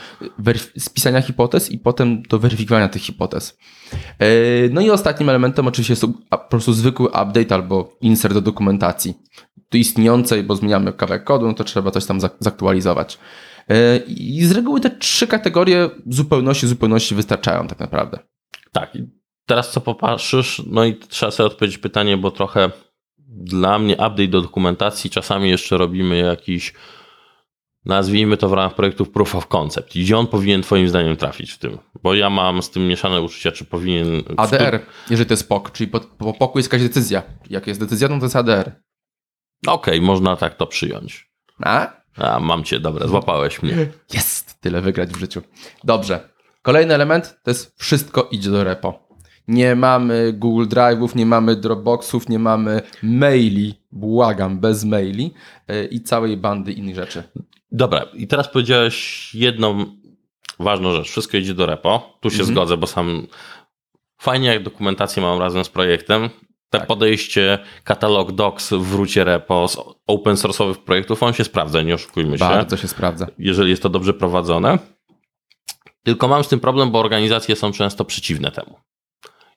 spisania 0.79 1.23
hipotez 1.23 1.71
i 1.71 1.79
potem 1.79 2.23
do 2.23 2.39
weryfikowania 2.39 2.89
tych 2.89 3.03
hipotez. 3.03 3.59
E, 4.19 4.27
no 4.71 4.81
i 4.81 4.91
ostatnim 4.91 5.29
elementem 5.29 5.67
oczywiście 5.67 5.93
jest 5.93 6.05
po 6.31 6.39
prostu 6.39 6.73
zwykły 6.73 7.07
update 7.07 7.55
albo 7.55 7.97
insert 8.01 8.35
do 8.35 8.41
dokumentacji. 8.41 9.15
Tu 9.69 9.79
istniejącej, 9.79 10.43
bo 10.43 10.57
zmieniamy 10.57 10.93
kawałek 10.93 11.25
kodu, 11.25 11.47
no 11.47 11.55
to 11.55 11.65
trzeba 11.65 11.91
coś 11.91 12.07
tam 12.07 12.21
zaktualizować. 12.41 13.19
E, 13.69 13.97
I 14.07 14.45
z 14.45 14.53
reguły 14.53 14.81
te 14.81 14.91
trzy 14.91 15.27
kategorie 15.27 15.91
zupełności, 16.07 16.67
zupełności 16.67 17.15
wystarczają 17.15 17.67
tak 17.67 17.81
naprawdę. 17.81 18.19
Tak, 18.73 18.95
teraz 19.51 19.71
co 19.71 19.81
popatrzysz, 19.81 20.63
no 20.67 20.85
i 20.85 20.95
trzeba 20.95 21.33
sobie 21.33 21.47
odpowiedzieć 21.47 21.79
pytanie, 21.79 22.17
bo 22.17 22.31
trochę 22.31 22.71
dla 23.29 23.79
mnie 23.79 23.95
update 23.95 24.29
do 24.29 24.41
dokumentacji 24.41 25.11
czasami 25.11 25.51
jeszcze 25.51 25.79
robimy 25.79 26.19
jakiś 26.19 26.75
nazwijmy 27.85 28.37
to 28.37 28.49
w 28.49 28.53
ramach 28.53 28.75
projektów 28.75 29.11
proof 29.11 29.35
of 29.35 29.47
concept. 29.47 29.97
I 29.97 30.01
gdzie 30.01 30.19
on 30.19 30.27
powinien 30.27 30.63
twoim 30.63 30.89
zdaniem 30.89 31.17
trafić 31.17 31.53
w 31.53 31.59
tym? 31.59 31.79
Bo 32.03 32.15
ja 32.15 32.31
mam 32.31 32.63
z 32.63 32.71
tym 32.71 32.89
mieszane 32.89 33.21
uczucia, 33.21 33.53
czy 33.53 33.65
powinien... 33.65 34.23
ADR, 34.37 34.81
jeżeli 35.11 35.29
to 35.29 35.33
jest 35.33 35.49
POK, 35.49 35.73
czyli 35.73 35.91
po, 35.91 36.01
po 36.01 36.33
POK 36.35 36.57
jest 36.57 36.73
jakaś 36.73 36.89
decyzja. 36.89 37.23
Jak 37.51 37.67
jest 37.67 37.81
decyzja, 37.81 38.09
no 38.09 38.19
to 38.19 38.25
jest 38.25 38.37
ADR. 38.37 38.73
Okej, 39.67 39.95
okay, 39.95 40.01
można 40.01 40.37
tak 40.37 40.57
to 40.57 40.67
przyjąć. 40.67 41.31
A? 41.61 41.93
A, 42.17 42.41
mam 42.41 42.65
cię, 42.65 42.81
dobra, 42.81 43.07
złapałeś 43.07 43.63
mnie. 43.63 43.87
Jest, 44.13 44.61
tyle 44.61 44.81
wygrać 44.81 45.11
w 45.11 45.19
życiu. 45.19 45.43
Dobrze. 45.85 46.29
Kolejny 46.63 46.95
element 46.95 47.39
to 47.43 47.51
jest 47.51 47.75
wszystko 47.79 48.29
idzie 48.31 48.51
do 48.51 48.65
repo. 48.65 49.10
Nie 49.51 49.77
mamy 49.77 50.33
Google 50.33 50.67
Drive'ów, 50.67 51.17
nie 51.17 51.27
mamy 51.27 51.57
Dropboxów, 51.57 52.29
nie 52.29 52.39
mamy 52.39 52.83
maili, 53.03 53.75
błagam, 53.93 54.61
bez 54.61 54.85
maili 54.85 55.35
e, 55.69 55.85
i 55.85 56.01
całej 56.01 56.37
bandy 56.37 56.73
innych 56.73 56.95
rzeczy. 56.95 57.23
Dobra, 57.73 58.07
i 58.15 58.27
teraz 58.27 58.49
powiedziałeś 58.49 59.35
jedną 59.35 59.85
ważną 60.59 60.93
rzecz. 60.93 61.11
Wszystko 61.11 61.37
idzie 61.37 61.55
do 61.55 61.67
repo. 61.67 62.19
Tu 62.21 62.31
się 62.31 62.41
mhm. 62.41 62.55
zgodzę, 62.55 62.77
bo 62.77 62.87
sam 62.87 63.27
fajnie 64.19 64.49
jak 64.49 64.63
dokumentację 64.63 65.23
mam 65.23 65.39
razem 65.39 65.65
z 65.65 65.69
projektem. 65.69 66.29
Te 66.71 66.79
tak. 66.79 66.87
podejście 66.87 67.59
katalog 67.85 68.33
docs 68.33 68.73
w 68.73 68.83
wrócie 68.83 69.25
repo 69.25 69.69
z 69.69 69.77
open 70.07 70.35
source'owych 70.35 70.75
projektów, 70.75 71.23
on 71.23 71.33
się 71.33 71.45
sprawdza, 71.45 71.83
nie 71.83 71.95
oszukujmy 71.95 72.39
się. 72.39 72.45
Bardzo 72.45 72.77
się 72.77 72.89
sprawdza. 72.89 73.27
Jeżeli 73.39 73.71
jest 73.71 73.83
to 73.83 73.89
dobrze 73.89 74.15
prowadzone. 74.15 74.79
Tylko 76.03 76.29
mam 76.29 76.45
z 76.45 76.49
tym 76.49 76.61
problem, 76.61 76.91
bo 76.91 77.01
organizacje 77.01 77.57
są 77.57 77.73
często 77.73 78.05
przeciwne 78.05 78.53
temu 78.53 78.77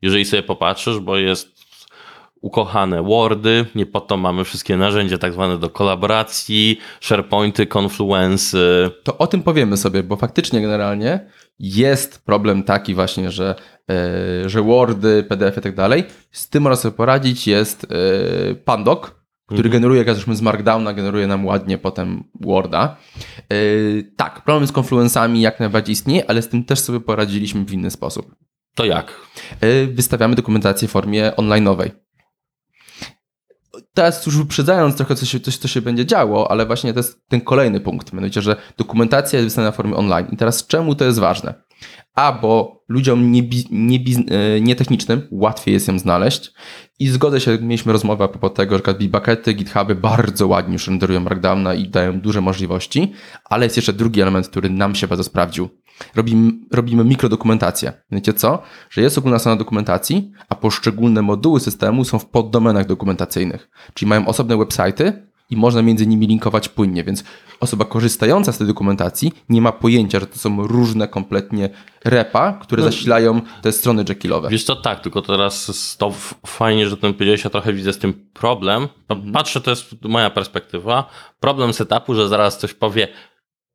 jeżeli 0.03 0.25
sobie 0.25 0.43
popatrzysz, 0.43 0.99
bo 0.99 1.17
jest 1.17 1.53
ukochane 2.41 3.03
Wordy, 3.03 3.65
nie 3.75 3.85
po 3.85 4.01
to 4.01 4.17
mamy 4.17 4.43
wszystkie 4.43 4.77
narzędzia 4.77 5.17
tak 5.17 5.33
zwane 5.33 5.57
do 5.57 5.69
kolaboracji, 5.69 6.79
SharePointy, 7.01 7.67
Confluence. 7.77 8.57
To 9.03 9.17
o 9.17 9.27
tym 9.27 9.43
powiemy 9.43 9.77
sobie, 9.77 10.03
bo 10.03 10.15
faktycznie 10.15 10.61
generalnie 10.61 11.27
jest 11.59 12.25
problem 12.25 12.63
taki 12.63 12.95
właśnie, 12.95 13.31
że, 13.31 13.55
yy, 13.87 14.49
że 14.49 14.61
Wordy, 14.61 15.23
PDF 15.23 15.57
i 15.57 15.61
tak 15.61 15.75
dalej. 15.75 16.03
Z 16.31 16.49
tym 16.49 16.63
można 16.63 16.75
sobie 16.75 16.97
poradzić 16.97 17.47
jest 17.47 17.87
yy, 18.49 18.55
Pandoc, 18.55 19.01
który 19.45 19.67
mhm. 19.67 19.71
generuje, 19.71 20.03
jak 20.03 20.15
z 20.15 20.41
Markdowna, 20.41 20.93
generuje 20.93 21.27
nam 21.27 21.45
ładnie 21.45 21.77
potem 21.77 22.23
Worda. 22.41 22.97
Yy, 23.49 24.11
tak, 24.15 24.43
problem 24.43 24.67
z 24.67 24.73
Confluence'ami 24.73 25.35
jak 25.39 25.59
najbardziej 25.59 25.93
istnieje, 25.93 26.29
ale 26.29 26.41
z 26.41 26.49
tym 26.49 26.63
też 26.63 26.79
sobie 26.79 26.99
poradziliśmy 26.99 27.65
w 27.65 27.73
inny 27.73 27.91
sposób. 27.91 28.35
To 28.75 28.85
jak? 28.85 29.19
E, 29.61 29.87
wystawiamy 29.87 30.35
dokumentację 30.35 30.87
w 30.87 30.91
formie 30.91 31.31
online'owej. 31.37 31.91
Teraz 33.93 34.25
już 34.25 34.37
wyprzedzając 34.37 34.95
trochę, 34.95 35.15
co 35.15 35.25
się, 35.25 35.39
coś, 35.39 35.57
co 35.57 35.67
się 35.67 35.81
będzie 35.81 36.05
działo, 36.05 36.51
ale 36.51 36.65
właśnie 36.65 36.93
to 36.93 36.99
jest 36.99 37.27
ten 37.27 37.41
kolejny 37.41 37.79
punkt, 37.79 38.13
mianowicie, 38.13 38.41
że 38.41 38.55
dokumentacja 38.77 39.39
jest 39.39 39.47
wystawiona 39.47 39.71
w 39.71 39.75
formie 39.75 39.95
online. 39.95 40.27
I 40.31 40.37
teraz 40.37 40.67
czemu 40.67 40.95
to 40.95 41.05
jest 41.05 41.19
ważne? 41.19 41.53
A, 42.15 42.31
bo 42.31 42.83
ludziom 42.87 43.31
nietechnicznym 44.61 45.19
nie, 45.19 45.25
nie 45.25 45.39
łatwiej 45.39 45.73
jest 45.73 45.87
ją 45.87 45.99
znaleźć. 45.99 46.51
I 46.99 47.07
zgodzę 47.07 47.41
się, 47.41 47.57
mieliśmy 47.61 47.93
rozmowę 47.93 48.25
a 48.25 48.27
propos 48.27 48.53
tego, 48.53 48.77
że 48.77 48.93
Bitbuckety, 48.93 49.53
GitHuby 49.53 49.95
bardzo 49.95 50.47
ładnie 50.47 50.73
już 50.73 50.87
renderują 50.87 51.19
Markdowna 51.19 51.73
i 51.73 51.89
dają 51.89 52.21
duże 52.21 52.41
możliwości, 52.41 53.13
ale 53.45 53.65
jest 53.65 53.75
jeszcze 53.75 53.93
drugi 53.93 54.21
element, 54.21 54.47
który 54.47 54.69
nam 54.69 54.95
się 54.95 55.07
bardzo 55.07 55.23
sprawdził. 55.23 55.69
Robimy, 56.15 56.51
robimy 56.71 57.03
mikrodokumentację. 57.03 57.93
Wiecie 58.11 58.33
co? 58.33 58.61
Że 58.89 59.01
jest 59.01 59.17
ogólna 59.17 59.39
strona 59.39 59.55
dokumentacji, 59.55 60.31
a 60.49 60.55
poszczególne 60.55 61.21
moduły 61.21 61.59
systemu 61.59 62.05
są 62.05 62.19
w 62.19 62.25
poddomenach 62.25 62.85
dokumentacyjnych. 62.85 63.69
Czyli 63.93 64.09
mają 64.09 64.27
osobne 64.27 64.57
websajty 64.57 65.23
i 65.49 65.57
można 65.57 65.81
między 65.81 66.07
nimi 66.07 66.27
linkować 66.27 66.69
płynnie, 66.69 67.03
więc 67.03 67.23
osoba 67.59 67.85
korzystająca 67.85 68.51
z 68.51 68.57
tej 68.57 68.67
dokumentacji 68.67 69.33
nie 69.49 69.61
ma 69.61 69.71
pojęcia, 69.71 70.19
że 70.19 70.27
to 70.27 70.39
są 70.39 70.67
różne 70.67 71.07
kompletnie 71.07 71.69
repa, 72.05 72.53
które 72.53 72.83
zasilają 72.83 73.41
te 73.61 73.71
strony 73.71 74.05
Jekylowe. 74.09 74.49
Wiesz 74.49 74.63
co, 74.63 74.75
tak, 74.75 74.99
tylko 74.99 75.21
teraz 75.21 75.95
to 75.97 76.13
fajnie, 76.45 76.89
że 76.89 76.97
ten 76.97 77.13
powiedziałeś, 77.13 77.43
ja 77.43 77.49
trochę 77.49 77.73
widzę 77.73 77.93
z 77.93 77.97
tym 77.97 78.13
problem. 78.33 78.87
Patrzę, 79.33 79.61
to 79.61 79.69
jest 79.69 79.95
moja 80.01 80.29
perspektywa. 80.29 81.09
Problem 81.39 81.73
setupu, 81.73 82.15
że 82.15 82.27
zaraz 82.27 82.57
ktoś 82.57 82.73
powie, 82.73 83.07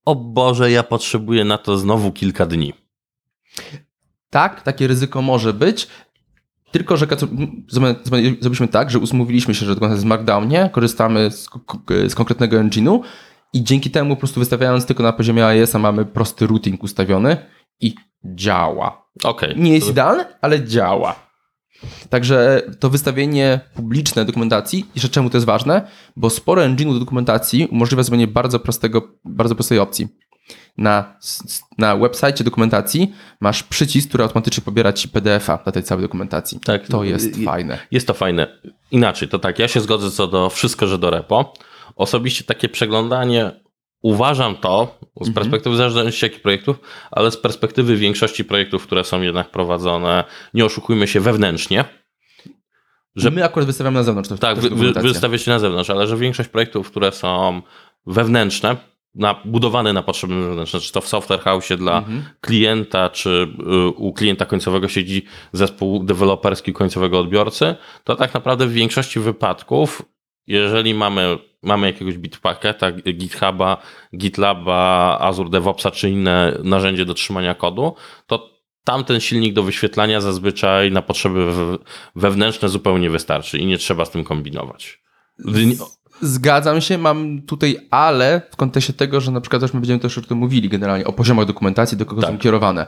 o 0.09 0.15
Boże, 0.15 0.71
ja 0.71 0.83
potrzebuję 0.83 1.45
na 1.45 1.59
to 1.59 1.79
znowu 1.79 2.13
kilka 2.13 2.47
dni. 2.47 2.73
Tak, 4.31 4.63
takie 4.63 4.87
ryzyko 4.87 5.23
może 5.23 5.53
być. 5.53 5.89
Tylko, 6.73 6.97
że 6.97 7.07
zrobiliśmy 8.41 8.69
tak, 8.69 8.91
że 8.91 8.99
umówiliśmy 8.99 9.55
się, 9.55 9.67
że 9.67 9.77
jest 9.81 10.03
w 10.03 10.05
Markdownie, 10.05 10.71
korzystamy 10.73 11.31
z, 11.31 11.49
z 12.09 12.15
konkretnego 12.15 12.57
engine'u 12.57 13.01
i 13.53 13.65
dzięki 13.65 13.91
temu 13.91 14.17
po 14.17 14.21
prostu 14.21 14.41
wystawiając 14.41 14.87
tylko 14.87 15.03
na 15.03 15.13
poziomie 15.13 15.47
AES-a 15.47 15.79
mamy 15.79 16.05
prosty 16.05 16.47
routing 16.47 16.83
ustawiony 16.83 17.37
i 17.81 17.95
działa. 18.25 19.09
Okej. 19.25 19.55
Nie 19.57 19.75
jest 19.75 19.89
idealny, 19.89 20.25
ale 20.41 20.65
działa. 20.65 21.28
Także 22.11 22.63
to 22.79 22.91
wystawienie 22.91 23.61
publiczne 23.75 24.25
dokumentacji, 24.25 24.87
jeszcze 24.95 25.09
czemu 25.09 25.31
to 25.31 25.37
jest 25.37 25.47
ważne? 25.47 25.89
Bo 26.17 26.31
sporo 26.31 26.63
engine'ów 26.63 26.93
do 26.93 27.01
dokumentacji 27.01 27.67
umożliwia 27.67 28.03
zrobienie 28.03 28.27
bardzo, 28.27 28.61
prostego, 28.61 29.09
bardzo 29.25 29.55
prostej 29.55 29.79
opcji. 29.79 30.09
Na, 30.79 31.17
na 31.79 31.97
website 31.97 32.45
dokumentacji 32.45 33.13
masz 33.41 33.63
przycisk, 33.63 34.09
który 34.09 34.25
automatycznie 34.25 34.65
pobiera 34.65 34.93
ci 34.93 35.09
PDF-a 35.09 35.57
dla 35.57 35.73
tej 35.73 35.83
całej 35.83 36.03
dokumentacji. 36.03 36.61
Tak. 36.61 36.87
To 36.87 37.05
jest 37.05 37.37
fajne. 37.45 37.79
Jest 37.91 38.07
to 38.07 38.15
fajne. 38.15 38.61
Inaczej, 38.91 39.29
to 39.29 39.39
tak, 39.39 39.59
ja 39.59 39.69
się 39.69 39.81
zgodzę 39.81 40.11
co 40.11 40.27
do 40.27 40.51
wszystko, 40.51 40.87
że 40.87 40.99
do 40.99 41.11
repo. 41.11 41.53
Osobiście 41.97 42.45
takie 42.45 42.69
przeglądanie, 42.69 43.61
uważam 44.03 44.57
to 44.57 44.99
z 45.21 45.31
perspektywy, 45.35 45.75
w 45.75 45.79
zależności 45.79 46.25
jakich 46.27 46.43
projektów, 46.43 46.81
ale 47.11 47.31
z 47.31 47.37
perspektywy 47.37 47.97
większości 47.97 48.45
projektów, 48.45 48.83
które 48.87 49.05
są 49.05 49.23
jednak 49.23 49.51
prowadzone, 49.51 50.25
nie 50.55 50.65
oszukujmy 50.65 51.09
się, 51.09 51.21
wewnętrznie. 51.21 51.85
Że 53.17 53.31
my 53.31 53.45
akurat 53.45 53.67
wystawiamy 53.67 53.95
na 53.99 54.03
zewnątrz. 54.03 54.29
To, 54.29 54.39
Tak, 54.39 54.57
wy, 54.57 54.63
wy, 54.63 54.69
dokumentację. 54.71 55.09
wystawia 55.09 55.39
się 55.39 55.51
na 55.51 55.59
zewnątrz, 55.59 55.91
ale 55.91 56.07
że 56.07 56.17
większość 56.17 56.49
projektów, 56.49 56.91
które 56.91 57.13
są 57.13 57.63
wewnętrzne, 58.07 58.77
na, 59.15 59.35
budowane 59.45 59.93
na 59.93 60.03
potrzeby 60.03 60.35
wewnętrzne, 60.45 60.81
czy 60.81 60.93
to 60.93 61.01
w 61.01 61.09
software 61.09 61.41
house 61.41 61.69
dla 61.79 61.99
Mhm. 61.99 62.25
klienta, 62.41 63.11
czy 63.11 63.49
y, 63.61 63.89
u 63.89 64.13
klienta 64.13 64.47
końcowego 64.47 64.89
siedzi 64.89 65.23
zespół 65.53 66.05
deweloperski 66.05 66.73
końcowego 66.73 67.19
odbiorcy, 67.21 67.75
to 68.05 68.17
tak 68.17 68.35
naprawdę 68.35 68.67
w 68.67 68.73
większości 68.73 69.21
wypadków, 69.21 70.03
jeżeli 70.47 70.95
mamy, 70.95 71.39
mamy 71.63 71.87
jakiegoś 71.87 72.19
bitpacketa, 72.19 72.93
GitHuba, 72.93 73.77
GitLaba, 74.17 75.19
Azure 75.21 75.51
DevOpsa, 75.51 75.91
czy 75.91 76.11
inne 76.11 76.59
narzędzie 76.65 77.05
do 77.05 77.15
trzymania 77.15 77.55
kodu, 77.55 77.95
to 78.27 78.51
tamten 78.85 79.21
silnik 79.21 79.55
do 79.55 79.63
wyświetlania 79.63 80.21
zazwyczaj 80.21 80.93
na 80.93 81.03
potrzeby 81.03 81.53
we- 81.53 81.79
wewnętrzne 82.17 82.69
zupełnie 82.69 83.11
wystarczy 83.11 83.59
i 83.59 83.67
nie 83.67 83.79
trzeba 83.79 84.05
z 84.05 84.11
tym 84.11 84.25
kombinować. 84.25 85.03
Zgadzam 86.21 86.81
się, 86.81 86.99
mam 86.99 87.43
tutaj 87.43 87.77
ale 87.91 88.43
w 88.51 88.57
kontekście 88.57 88.93
tego, 88.93 89.21
że 89.21 89.31
na 89.31 89.41
przykład 89.41 89.63
też 89.63 89.75
my 89.75 89.81
będziemy 89.81 90.01
też 90.01 90.19
o 90.19 90.23
tym 90.23 90.39
mówili 90.39 90.69
generalnie, 90.69 91.05
o 91.07 91.13
poziomach 91.13 91.47
dokumentacji, 91.47 91.99
do 91.99 92.07
kogo 92.07 92.23
Tak. 92.23 92.31
są 92.31 92.39
kierowane. 92.39 92.87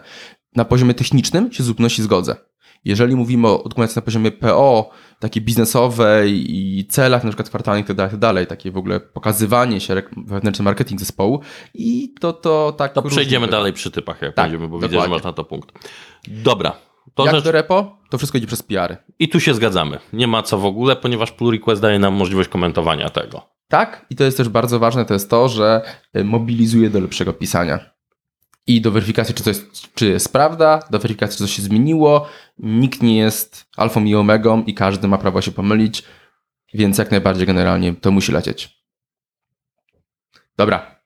Na 0.57 0.65
poziomie 0.65 0.95
technicznym 0.95 1.53
się 1.53 1.63
zupełności 1.63 2.03
zgodzę. 2.03 2.37
Jeżeli 2.85 3.17
mówimy 3.17 3.49
o 3.49 3.63
dokumentacji 3.69 3.99
na 3.99 4.03
poziomie 4.03 4.31
PO, 4.31 4.91
takiej 5.21 5.43
biznesowej 5.43 6.57
i 6.57 6.85
celach 6.87 7.25
na 7.25 7.31
przykład 7.31 7.49
kwartalnych 7.49 7.89
itd., 7.89 8.05
itd., 8.05 8.47
takie 8.47 8.71
w 8.71 8.77
ogóle 8.77 9.01
pokazywanie 9.01 9.81
się, 9.81 10.03
wewnętrzny 10.17 10.65
marketing 10.65 11.01
zespołu 11.01 11.41
i 11.75 12.15
to, 12.21 12.33
to 12.33 12.73
tak 12.73 12.93
To 12.93 13.03
przejdziemy 13.03 13.47
dalej 13.47 13.73
przy 13.73 13.91
typach, 13.91 14.23
jak 14.23 14.35
Tak, 14.35 14.45
będziemy, 14.45 14.69
bo 14.69 14.77
widzę, 14.77 14.89
że 14.89 14.93
dokładnie. 14.93 15.15
masz 15.17 15.25
na 15.25 15.33
to 15.33 15.45
punkt. 15.45 15.89
Dobra. 16.29 16.73
To 17.15 17.25
Jak 17.25 17.35
rzecz... 17.35 17.45
do 17.45 17.53
repo, 17.53 17.97
to 18.11 18.19
wszystko 18.19 18.39
idzie 18.39 18.47
przez 18.47 18.63
PR-y. 18.63 18.97
I 19.19 19.29
tu 19.29 19.41
się 19.41 19.55
zgadzamy. 19.55 19.99
Nie 20.13 20.27
ma 20.27 20.43
co 20.43 20.59
w 20.59 20.65
ogóle, 20.67 20.97
ponieważ 20.97 21.33
pull 21.33 21.51
request 21.53 21.83
daje 21.83 21.99
nam 21.99 22.15
możliwość 22.15 22.49
komentowania 22.49 23.09
tego. 23.11 23.43
Tak, 23.69 24.07
i 24.11 24.17
to 24.17 24.25
jest 24.25 24.37
też 24.37 24.49
bardzo 24.49 24.79
ważne, 24.79 25.05
to 25.05 25.15
jest 25.15 25.31
to, 25.31 25.49
że 25.49 25.83
y, 26.17 26.25
mobilizuje 26.25 26.91
do 26.91 27.01
lepszego 27.01 27.33
pisania. 27.33 27.91
I 28.67 28.81
do 28.81 28.91
weryfikacji, 28.91 29.35
czy, 29.35 29.43
coś, 29.43 29.57
czy 29.95 30.07
jest 30.07 30.33
prawda, 30.33 30.81
do 30.91 30.99
weryfikacji, 30.99 31.39
czy 31.39 31.45
coś 31.45 31.57
się 31.57 31.63
zmieniło. 31.63 32.29
Nikt 32.59 33.03
nie 33.03 33.19
jest 33.19 33.67
alfą 33.77 34.05
i 34.05 34.15
omegą 34.15 34.63
i 34.63 34.75
każdy 34.75 35.09
ma 35.09 35.19
prawo 35.19 35.43
się 35.43 35.53
pomylić, 35.53 36.03
więc 36.75 36.99
jak 36.99 37.11
najbardziej 37.11 37.47
generalnie 37.47 37.95
to 37.95 38.11
musi 38.11 38.33
lecieć. 38.33 38.81
Dobra. 40.57 41.01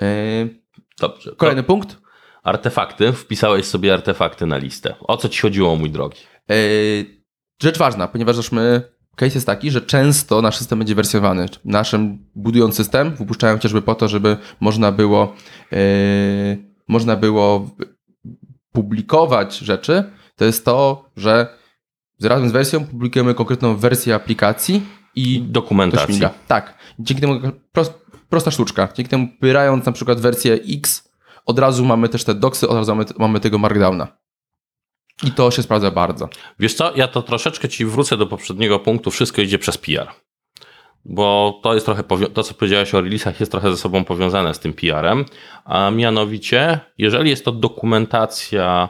Yy, 0.00 0.62
Dobrze. 1.00 1.32
kolejny 1.36 1.62
To 1.62 1.66
punkt. 1.66 1.96
artefakty. 2.42 3.12
Wpisałeś 3.12 3.66
sobie 3.66 3.94
artefakty 3.94 4.46
na 4.46 4.56
listę. 4.56 4.94
O 5.00 5.16
co 5.16 5.28
ci 5.28 5.40
chodziło, 5.40 5.76
mój 5.76 5.90
drogi? 5.90 6.18
Yy, 6.48 7.24
rzecz 7.62 7.78
ważna, 7.78 8.08
ponieważ 8.08 8.36
już 8.36 8.52
my, 8.52 8.93
case 9.14 9.34
jest 9.34 9.46
taki, 9.46 9.70
że 9.70 9.80
często 9.80 10.42
nasz 10.42 10.56
system 10.56 10.78
będzie 10.78 10.94
wersjowany. 10.94 11.46
Naszym 11.64 12.18
budując 12.34 12.76
system, 12.76 13.10
wypuszczają 13.10 13.54
chociażby 13.54 13.82
po 13.82 13.94
to, 13.94 14.08
żeby 14.08 14.36
można 14.60 14.92
było, 14.92 15.34
yy, 15.70 15.78
można 16.88 17.16
było 17.16 17.70
publikować 18.72 19.58
rzeczy. 19.58 20.04
To 20.36 20.44
jest 20.44 20.64
to, 20.64 21.08
że 21.16 21.56
razem 22.22 22.48
z 22.48 22.52
wersją 22.52 22.84
publikujemy 22.84 23.34
konkretną 23.34 23.76
wersję 23.76 24.14
aplikacji 24.14 24.82
i 25.14 25.42
Dokumentacji. 25.42 26.20
Tak. 26.48 26.74
Dzięki 26.98 27.20
temu 27.20 27.40
prost, 27.72 27.92
prosta 28.28 28.50
sztuczka. 28.50 28.88
Dzięki 28.94 29.10
temu 29.10 29.28
pobierając 29.40 29.86
na 29.86 29.92
przykład 29.92 30.20
wersję 30.20 30.54
X, 30.54 31.08
od 31.46 31.58
razu 31.58 31.84
mamy 31.84 32.08
też 32.08 32.24
te 32.24 32.34
doksy, 32.34 32.68
od 32.68 32.76
razu 32.76 32.94
mamy, 32.94 33.04
mamy 33.18 33.40
tego 33.40 33.58
markdowna. 33.58 34.23
I 35.22 35.30
to 35.30 35.50
się 35.50 35.62
sprawdza 35.62 35.90
bardzo. 35.90 36.28
Wiesz 36.58 36.74
co, 36.74 36.96
ja 36.96 37.08
to 37.08 37.22
troszeczkę 37.22 37.68
ci 37.68 37.86
wrócę 37.86 38.16
do 38.16 38.26
poprzedniego 38.26 38.78
punktu. 38.78 39.10
Wszystko 39.10 39.42
idzie 39.42 39.58
przez 39.58 39.78
PR. 39.78 40.08
Bo 41.04 41.60
to 41.62 41.74
jest 41.74 41.86
trochę, 41.86 42.02
to 42.34 42.42
co 42.42 42.54
powiedziałeś 42.54 42.94
o 42.94 43.00
releasach 43.00 43.40
jest 43.40 43.52
trochę 43.52 43.70
ze 43.70 43.76
sobą 43.76 44.04
powiązane 44.04 44.54
z 44.54 44.58
tym 44.58 44.72
PR-em, 44.72 45.24
a 45.64 45.90
mianowicie, 45.90 46.80
jeżeli 46.98 47.30
jest 47.30 47.44
to 47.44 47.52
dokumentacja 47.52 48.88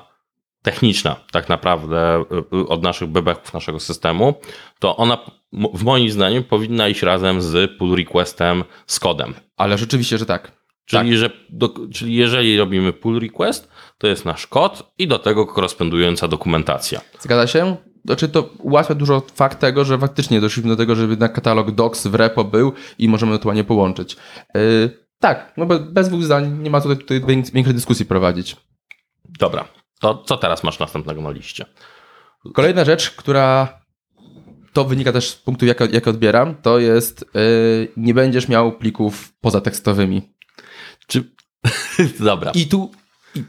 techniczna 0.62 1.16
tak 1.33 1.49
naprawdę 1.49 2.25
y, 2.52 2.57
y, 2.57 2.69
od 2.69 2.83
naszych 2.83 3.09
bebeków 3.09 3.54
naszego 3.54 3.81
systemu, 3.81 4.35
to 4.78 4.97
ona 4.97 5.19
w 5.52 5.85
moim 5.85 6.11
zdaniem 6.11 6.45
powinna 6.45 6.88
iść 6.88 7.02
razem 7.02 7.43
z 7.43 7.78
pull 7.78 7.97
requestem 7.97 8.64
z 8.87 9.00
kodem. 9.00 9.35
Ale 9.57 9.78
rzeczywiście, 9.78 10.19
że 10.19 10.26
tak. 10.26 10.63
Czyli, 10.86 11.16
że 11.16 11.30
do, 11.50 11.74
czyli 11.92 12.14
jeżeli 12.14 12.58
robimy 12.58 12.92
pull 12.92 13.20
request, 13.20 13.68
to 13.98 14.06
jest 14.06 14.24
nasz 14.24 14.46
kod 14.46 14.92
i 14.98 15.08
do 15.08 15.18
tego 15.18 15.46
korespondująca 15.46 16.28
dokumentacja. 16.28 17.00
Zgadza 17.20 17.46
się? 17.46 17.76
Znaczy 18.04 18.28
to 18.28 18.42
ułatwia 18.58 18.94
dużo 18.94 19.22
fakt 19.34 19.60
tego, 19.60 19.84
że 19.84 19.98
faktycznie 19.98 20.40
doszliśmy 20.40 20.70
do 20.70 20.76
tego, 20.76 20.94
żeby 20.94 21.10
jednak 21.12 21.32
katalog 21.32 21.70
docs 21.70 22.06
w 22.06 22.14
repo 22.14 22.44
był 22.44 22.72
i 22.98 23.08
możemy 23.08 23.32
ewentualnie 23.32 23.64
połączyć. 23.64 24.16
Yy, 24.54 24.60
tak, 25.20 25.52
no 25.56 25.66
be- 25.66 25.80
bez 25.80 26.08
dwóch 26.08 26.22
zdań 26.22 26.58
nie 26.62 26.70
ma 26.70 26.80
tutaj, 26.80 26.96
tutaj 26.96 27.20
wię- 27.20 27.52
większej 27.52 27.74
dyskusji 27.74 28.06
prowadzić. 28.06 28.56
Dobra, 29.38 29.64
to 30.00 30.22
co 30.26 30.36
teraz 30.36 30.64
masz 30.64 30.78
następnego 30.78 31.22
na 31.22 31.30
liście? 31.30 31.66
Kolejna 32.54 32.84
rzecz, 32.84 33.10
która 33.10 33.78
to 34.72 34.84
wynika 34.84 35.12
też 35.12 35.30
z 35.30 35.36
punktu, 35.36 35.66
jak, 35.66 35.92
jak 35.92 36.08
odbieram, 36.08 36.54
to 36.54 36.78
jest 36.78 37.24
yy, 37.34 37.88
nie 37.96 38.14
będziesz 38.14 38.48
miał 38.48 38.72
plików 38.72 39.32
pozatekstowymi. 39.40 40.33
Czy... 41.06 41.25
Dobra, 42.20 42.50
I 42.50 42.66
tu 42.66 42.90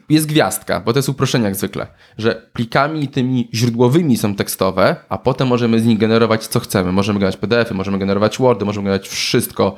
jest 0.10 0.26
gwiazdka, 0.26 0.80
bo 0.80 0.94
to 0.94 1.00
jest 1.00 1.10
uproszczenie 1.10 1.46
jak 1.46 1.56
zwykle, 1.56 1.88
że 2.18 2.50
plikami 2.54 3.08
tymi 3.08 3.50
źródłowymi 3.54 4.18
są 4.18 4.36
tekstowe, 4.36 4.96
a 5.10 5.18
potem 5.18 5.48
możemy 5.48 5.80
z 5.80 5.86
nich 5.86 5.98
generować 5.98 6.48
co 6.48 6.60
chcemy. 6.60 6.92
Możemy 6.92 7.20
generować 7.20 7.42
PDF-y, 7.42 7.74
możemy 7.74 7.98
generować 7.98 8.38
Wordy, 8.38 8.66
możemy 8.66 8.86
generować 8.86 9.08
wszystko, 9.08 9.76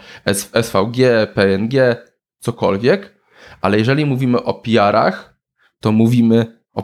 SVG, 0.61 1.27
PNG, 1.33 1.95
cokolwiek, 2.39 3.17
ale 3.61 3.77
jeżeli 3.77 4.05
mówimy 4.05 4.43
o 4.43 4.53
PR-ach, 4.53 5.37
to 5.79 5.91
mówimy 5.91 6.59
o 6.73 6.83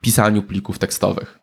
pisaniu 0.00 0.42
plików 0.42 0.78
tekstowych. 0.78 1.38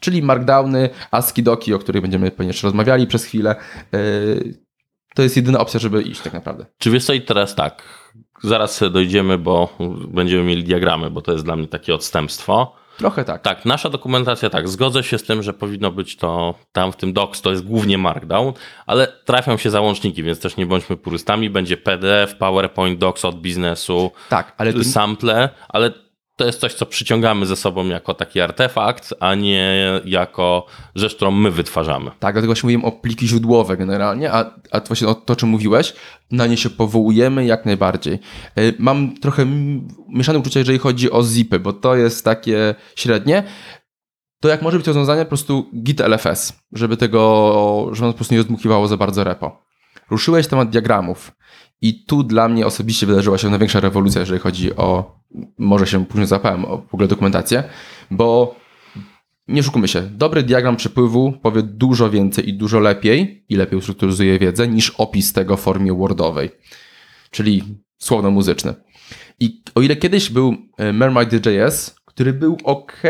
Czyli 0.00 0.22
markdowny, 0.22 0.90
ASCII 1.10 1.42
doki, 1.42 1.74
o 1.74 1.78
których 1.78 2.02
będziemy 2.02 2.30
pewnie 2.30 2.46
jeszcze 2.46 2.66
rozmawiali 2.66 3.06
przez 3.06 3.24
chwilę. 3.24 3.56
Yy, 3.92 4.63
To 5.14 5.22
jest 5.22 5.36
jedyna 5.36 5.58
opcja, 5.58 5.80
żeby 5.80 6.02
iść 6.02 6.20
tak 6.20 6.32
naprawdę. 6.32 6.66
czy 6.78 6.90
wiesz 6.90 7.04
co 7.04 7.12
i 7.12 7.20
teraz 7.20 7.54
tak, 7.54 7.82
zaraz 8.42 8.82
dojdziemy, 8.90 9.38
bo 9.38 9.68
będziemy 10.08 10.42
mieli 10.44 10.64
diagramy, 10.64 11.10
bo 11.10 11.22
to 11.22 11.32
jest 11.32 11.44
dla 11.44 11.56
mnie 11.56 11.66
takie 11.68 11.94
odstępstwo. 11.94 12.76
Trochę 12.96 13.24
tak. 13.24 13.42
Tak, 13.42 13.64
nasza 13.64 13.90
dokumentacja, 13.90 14.50
tak, 14.50 14.68
zgodzę 14.68 15.02
się 15.02 15.18
z 15.18 15.22
tym, 15.22 15.42
że 15.42 15.52
powinno 15.52 15.90
być 15.90 16.16
to 16.16 16.54
tam 16.72 16.92
w 16.92 16.96
tym 16.96 17.12
docs, 17.12 17.40
to 17.42 17.50
jest 17.50 17.64
głównie 17.64 17.98
Markdown, 17.98 18.52
ale 18.86 19.06
trafią 19.24 19.56
się 19.56 19.70
załączniki, 19.70 20.22
więc 20.22 20.40
też 20.40 20.56
nie 20.56 20.66
bądźmy 20.66 20.96
purystami. 20.96 21.50
Będzie 21.50 21.76
PDF, 21.76 22.34
PowerPoint, 22.38 22.98
docs 22.98 23.24
od 23.24 23.40
biznesu, 23.40 24.10
Tak, 24.28 24.54
ale 24.58 24.84
sample, 24.84 25.48
ale 25.68 26.03
to 26.36 26.46
jest 26.46 26.60
coś, 26.60 26.74
co 26.74 26.86
przyciągamy 26.86 27.46
ze 27.46 27.56
sobą 27.56 27.86
jako 27.86 28.14
taki 28.14 28.40
artefakt, 28.40 29.14
a 29.20 29.34
nie 29.34 30.00
jako 30.04 30.66
rzecz, 30.94 31.14
którą 31.14 31.30
my 31.30 31.50
wytwarzamy. 31.50 32.10
tak, 32.10 32.34
dlatego 32.34 32.46
właśnie 32.46 32.66
mówiłem 32.66 32.84
o 32.84 32.92
pliki 32.92 33.28
źródłowe 33.28 33.76
generalnie, 33.76 34.32
a, 34.32 34.50
a 34.70 34.80
właśnie 34.80 35.08
o 35.08 35.14
to, 35.14 35.32
o 35.32 35.36
czym 35.36 35.48
mówiłeś, 35.48 35.94
na 36.30 36.46
nie 36.46 36.56
się 36.56 36.70
powołujemy 36.70 37.46
jak 37.46 37.66
najbardziej. 37.66 38.18
Y, 38.58 38.74
Mam 38.78 39.16
trochę 39.16 39.46
mieszane 40.08 40.38
uczucia, 40.38 40.58
jeżeli 40.60 40.78
chodzi 40.78 41.10
o 41.10 41.22
zipy, 41.22 41.60
bo 41.60 41.72
to 41.72 41.96
jest 41.96 42.24
takie 42.24 42.74
średnie. 42.96 43.42
To 44.40 44.48
jak 44.48 44.62
może 44.62 44.76
być 44.76 44.86
rozwiązanie 44.86 45.22
po 45.22 45.28
prostu 45.28 45.70
git 45.82 46.00
LFS, 46.00 46.52
żeby 46.72 46.96
tego, 46.96 47.90
żeby 47.92 48.12
po 48.12 48.16
prostu 48.16 48.34
nie 48.34 48.38
rozdmuchiwało 48.38 48.88
za 48.88 48.96
bardzo 48.96 49.24
repo. 49.24 49.64
Ruszyłeś 50.10 50.46
temat 50.46 50.70
diagramów 50.70 51.32
i 51.80 52.04
tu 52.04 52.22
dla 52.22 52.48
mnie 52.48 52.66
osobiście 52.66 53.06
wydarzyła 53.06 53.38
się 53.38 53.50
największa 53.50 53.80
rewolucja, 53.80 54.20
jeżeli 54.20 54.40
chodzi 54.40 54.76
o, 54.76 55.18
może 55.58 55.86
się 55.86 56.06
później 56.06 56.26
zapałem, 56.26 56.64
o 56.64 56.78
w 56.78 56.94
ogóle 56.94 57.08
dokumentację, 57.08 57.64
bo 58.10 58.56
nie 59.48 59.62
szukamy 59.62 59.88
się, 59.88 60.02
dobry 60.02 60.42
diagram 60.42 60.76
przepływu 60.76 61.32
powie 61.42 61.62
dużo 61.62 62.10
więcej 62.10 62.48
i 62.48 62.54
dużo 62.54 62.80
lepiej 62.80 63.44
i 63.48 63.56
lepiej 63.56 63.78
ustrukturyzuje 63.78 64.38
wiedzę 64.38 64.68
niż 64.68 64.90
opis 64.90 65.32
tego 65.32 65.56
w 65.56 65.60
formie 65.60 65.92
wordowej, 65.92 66.50
czyli 67.30 67.62
słowno-muzyczny. 67.98 68.74
I 69.40 69.62
o 69.74 69.80
ile 69.80 69.96
kiedyś 69.96 70.30
był 70.30 70.54
e, 70.78 70.92
Mermaid.js, 70.92 71.96
który 72.04 72.32
był 72.32 72.58
ok, 72.64 73.02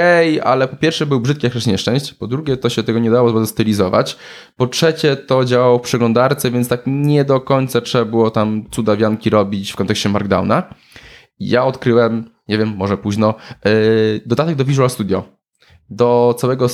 ale 0.44 0.68
po 0.68 0.76
pierwsze 0.76 1.06
był 1.06 1.20
brzydki 1.20 1.46
jak 1.46 1.66
nieszczęść, 1.66 2.14
po 2.14 2.26
drugie 2.26 2.56
to 2.56 2.68
się 2.68 2.82
tego 2.82 2.98
nie 2.98 3.10
dało 3.10 3.32
bardzo 3.32 3.46
stylizować, 3.46 4.16
po 4.56 4.66
trzecie 4.66 5.16
to 5.16 5.44
działało 5.44 5.78
w 5.78 5.82
przeglądarce, 5.82 6.50
więc 6.50 6.68
tak 6.68 6.82
nie 6.86 7.24
do 7.24 7.40
końca 7.40 7.80
trzeba 7.80 8.04
było 8.04 8.30
tam 8.30 8.64
cudawianki 8.70 9.30
robić 9.30 9.72
w 9.72 9.76
kontekście 9.76 10.08
Markdowna. 10.08 10.74
Ja 11.38 11.64
odkryłem, 11.64 12.30
nie 12.48 12.58
wiem, 12.58 12.68
może 12.76 12.96
późno, 12.98 13.34
yy, 13.64 13.70
dodatek 14.26 14.56
do 14.56 14.64
Visual 14.64 14.90
Studio, 14.90 15.28
do 15.90 16.34
całego, 16.38 16.66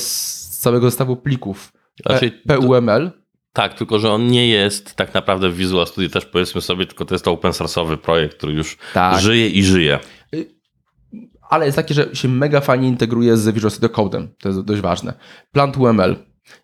całego 0.59 0.89
zestawu 0.89 1.15
plików 1.15 1.73
Raczej 2.05 2.31
P- 2.31 2.57
PUML, 2.57 3.11
Tak, 3.53 3.73
tylko 3.73 3.99
że 3.99 4.11
on 4.11 4.27
nie 4.27 4.47
jest 4.47 4.95
tak 4.95 5.13
naprawdę 5.13 5.49
w 5.49 5.55
Visual 5.57 5.87
Studio 5.87 6.09
też 6.09 6.25
powiedzmy 6.25 6.61
sobie, 6.61 6.85
tylko 6.85 7.05
to 7.05 7.15
jest 7.15 7.25
to 7.25 7.31
open 7.31 7.51
source'owy 7.51 7.97
projekt, 7.97 8.37
który 8.37 8.53
już 8.53 8.77
Tak. 8.93 9.21
żyje 9.21 9.49
i 9.49 9.63
żyje. 9.63 9.99
ale 11.49 11.65
jest 11.65 11.75
takie, 11.75 11.93
że 11.93 12.15
się 12.15 12.27
mega 12.27 12.61
fajnie 12.61 12.87
integruje 12.87 13.37
z 13.37 13.49
Visual 13.55 13.71
Studio 13.71 13.89
Code'em. 13.89 14.27
To 14.39 14.49
jest 14.49 14.61
dość 14.61 14.81
ważne. 14.81 15.13
Plant 15.51 15.77
UML. 15.77 16.15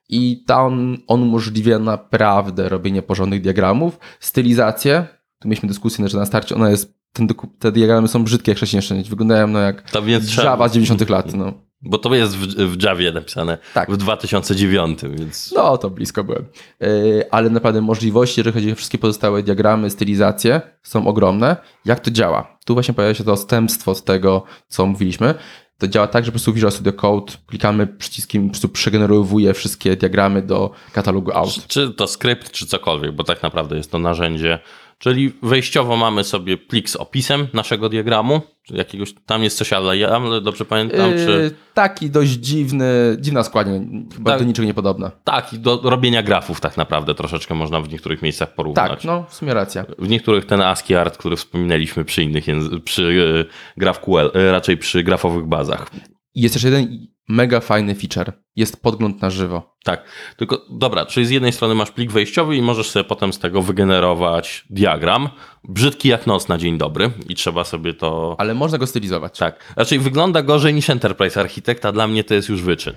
I 0.10 0.44
tam 0.48 0.98
on 1.08 1.24
umożliwia 1.24 1.80
naprawdę 1.80 2.70
robienie 2.70 3.02
porządnych 3.02 3.42
diagramów, 3.42 4.00
stylizację. 4.20 5.08
Tu 5.40 5.48
mieliśmy 5.48 5.68
dyskusję, 5.70 6.08
że 6.08 6.18
na 6.18 6.26
starcie 6.26 6.56
ona 6.56 6.70
jest, 6.70 6.97
ten, 7.18 7.28
te 7.60 7.72
diagramy 7.72 8.08
są 8.08 8.24
brzydkie 8.24 8.52
jak 8.52 8.58
wcześniej, 8.58 9.04
wyglądają 9.10 9.48
no 9.48 9.60
jak 9.60 9.92
To 9.92 10.02
więc 10.02 10.28
trzeba, 10.28 10.50
Java 10.50 10.70
z 10.70 10.74
90 10.74 11.10
lat. 11.10 11.34
No. 11.34 11.54
bo 11.82 11.98
to 11.98 12.16
jest 12.16 12.38
w, 12.38 12.48
w 12.48 12.84
Javie 12.84 13.12
napisane 13.12 13.58
Tak. 13.74 13.92
w 13.92 13.98
2009, 13.98 15.00
więc 15.18 15.54
No, 15.56 15.78
to 15.78 15.90
blisko 15.90 16.24
byłem. 16.24 16.46
Yy, 16.80 17.26
ale 17.32 17.50
naprawdę 17.50 17.82
możliwości, 17.82 18.40
jeżeli 18.40 18.54
chodzi 18.54 18.72
o 18.72 18.76
wszystkie 18.76 18.98
pozostałe 18.98 19.44
diagramy, 19.44 19.90
stylizacje, 19.90 20.62
są 20.84 21.08
ogromne. 21.08 21.56
Jak 21.86 22.00
to 22.00 22.12
działa? 22.12 22.58
Tu 22.66 22.74
właśnie 22.74 22.94
pojawia 22.94 23.14
się 23.14 23.24
to 23.24 23.34
odstępstwo 23.34 23.92
od 23.92 24.04
tego, 24.04 24.44
co 24.68 24.86
mówiliśmy. 24.86 25.34
To 25.78 25.88
działa 25.88 26.08
tak, 26.08 26.26
że 26.26 26.32
po 26.32 26.34
prostu 26.34 26.54
Visual 26.54 26.72
Studio 26.72 26.94
Code 26.94 27.34
klikamy 27.48 27.88
przyciskiem 27.88 28.44
i 28.44 28.46
po 28.48 28.52
prostu 28.52 28.70
przegenerowuje 28.70 29.54
wszystkie 29.54 29.96
diagramy 29.96 30.42
do 30.42 30.72
katalogu 30.94 31.32
out. 31.34 31.68
czy 31.68 31.94
to 31.94 32.08
skrypt, 32.08 32.52
czy 32.52 32.66
cokolwiek, 32.66 33.12
bo 33.12 33.24
tak 33.24 33.44
naprawdę 33.44 33.78
jest 33.78 33.92
to 33.92 34.00
narzędzie. 34.00 34.60
Czyli 35.00 35.34
wejściowo 35.44 35.98
mamy 35.98 36.24
sobie 36.24 36.58
plik 36.58 36.90
z 36.90 36.96
opisem 36.96 37.48
naszego 37.54 37.90
diagramu, 37.90 38.42
czy 38.64 38.76
jakiegoś, 38.76 39.14
tam 39.26 39.44
jest 39.44 39.58
coś 39.58 39.74
ale, 39.74 40.42
dobrze 40.42 40.66
pamiętam, 40.66 41.12
czy 41.12 41.32
Yy, 41.44 41.52
taki 41.74 42.10
dość 42.10 42.32
dziwny, 42.32 43.18
dziwna 43.20 43.44
składnia, 43.44 43.74
chyba 44.14 44.32
Tak. 44.32 44.40
do 44.40 44.46
niczego 44.46 44.66
niepodobna. 44.66 45.12
tak, 45.24 45.54
i 45.54 45.60
do 45.60 45.82
robienia 45.84 46.24
grafów 46.24 46.62
tak 46.62 46.78
naprawdę 46.78 47.16
troszeczkę 47.16 47.56
można 47.56 47.82
w 47.82 47.90
niektórych 47.90 48.22
miejscach 48.22 48.56
porównać. 48.56 48.92
Tak, 48.92 49.04
no 49.04 49.26
w 49.30 49.34
sumie 49.34 49.54
racja. 49.54 49.86
W 50.00 50.10
niektórych 50.10 50.46
ten 50.46 50.62
ASCII 50.62 50.96
art, 50.96 51.18
który 51.18 51.36
wspominaliśmy 51.36 52.06
przy 52.06 52.24
innych, 52.24 52.46
przy 52.84 53.04
e, 53.50 53.80
GraphQL, 53.80 54.32
e, 54.34 54.52
raczej 54.52 54.78
przy 54.78 55.04
grafowych 55.04 55.46
bazach. 55.46 55.92
Jest 56.36 56.56
jeszcze 56.56 56.68
jeden 56.70 57.08
mega 57.28 57.60
fajny 57.60 57.96
feature. 57.96 58.34
Jest 58.56 58.82
podgląd 58.82 59.22
na 59.22 59.30
żywo. 59.30 59.78
Tak, 59.84 60.04
tylko 60.38 60.66
dobra, 60.70 61.06
czyli 61.06 61.26
z 61.26 61.30
jednej 61.30 61.52
strony 61.52 61.76
masz 61.76 61.92
plik 61.92 62.12
wejściowy 62.12 62.56
i 62.56 62.62
możesz 62.62 62.90
sobie 62.90 63.04
potem 63.04 63.34
z 63.34 63.40
tego 63.40 63.62
wygenerować 63.62 64.66
diagram, 64.70 65.30
brzydki 65.64 66.10
jak 66.10 66.28
noc 66.28 66.48
na 66.48 66.58
dzień 66.58 66.78
dobry 66.78 67.12
i 67.30 67.36
trzeba 67.36 67.64
sobie 67.64 67.94
to... 67.94 68.36
Ale 68.40 68.54
można 68.54 68.78
go 68.78 68.88
stylizować. 68.88 69.38
Tak, 69.38 69.74
raczej 69.76 70.00
wygląda 70.00 70.42
gorzej 70.42 70.74
niż 70.74 70.90
Enterprise 70.90 71.40
Architect, 71.40 71.86
a 71.86 71.92
dla 71.92 72.08
mnie 72.08 72.24
to 72.24 72.34
jest 72.34 72.50
już 72.50 72.62
wyczyn. 72.62 72.94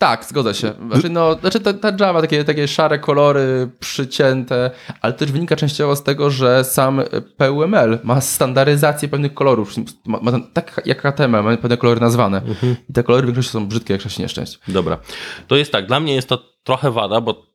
Tak, 0.00 0.24
zgodzę 0.24 0.54
się. 0.54 0.72
Znaczy, 0.92 1.08
no, 1.10 1.34
znaczy 1.34 1.60
ta, 1.60 1.72
ta 1.74 1.92
Java, 2.00 2.20
takie, 2.20 2.44
takie 2.44 2.68
szare 2.68 2.98
kolory, 2.98 3.70
przycięte, 3.80 4.70
ale 5.00 5.12
też 5.12 5.32
wynika 5.32 5.56
częściowo 5.56 5.96
z 5.96 6.02
tego, 6.02 6.30
że 6.30 6.64
sam 6.64 7.02
PUML 7.36 7.98
ma 8.02 8.20
standaryzację 8.20 9.08
pewnych 9.08 9.34
kolorów. 9.34 9.74
Ma, 10.06 10.18
ma 10.22 10.32
tak 10.52 10.80
jak 10.84 11.02
HTML, 11.02 11.42
ma 11.42 11.56
pewne 11.56 11.76
kolory 11.76 12.00
nazwane. 12.00 12.42
I 12.88 12.92
te 12.92 13.02
kolory 13.02 13.22
w 13.22 13.26
większości 13.26 13.52
są 13.52 13.66
brzydkie 13.66 13.92
jak 13.92 14.02
sześć 14.02 14.18
nieszczęść. 14.18 14.58
Dobra, 14.68 14.98
to 15.46 15.56
jest 15.56 15.72
tak, 15.72 15.86
dla 15.86 16.00
mnie 16.00 16.14
jest 16.14 16.28
to 16.28 16.38
trochę 16.62 16.90
wada, 16.90 17.20
bo 17.20 17.46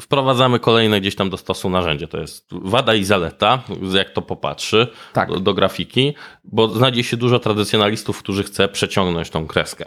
wprowadzamy 0.00 0.58
kolejne 0.58 1.00
gdzieś 1.00 1.16
tam 1.16 1.30
do 1.30 1.36
stosu 1.36 1.70
narzędzie. 1.70 2.08
To 2.08 2.18
jest 2.20 2.48
wada 2.50 2.94
i 2.94 3.04
zaleta, 3.04 3.62
jak 3.94 4.10
to 4.10 4.22
popatrzy 4.22 4.86
Tak. 5.12 5.28
do, 5.28 5.40
do 5.40 5.54
grafiki, 5.54 6.14
bo 6.44 6.68
znajdzie 6.68 7.04
się 7.04 7.16
dużo 7.16 7.38
tradycjonalistów, 7.38 8.18
którzy 8.18 8.42
chce 8.42 8.68
przeciągnąć 8.68 9.30
tą 9.30 9.46
kreskę. 9.46 9.84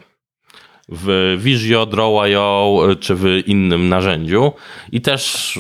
W 0.91 1.38
Visio, 1.39 1.86
Draw.io 1.86 2.80
czy 2.99 3.15
w 3.15 3.25
innym 3.45 3.89
narzędziu 3.89 4.52
i 4.91 5.02
też, 5.02 5.60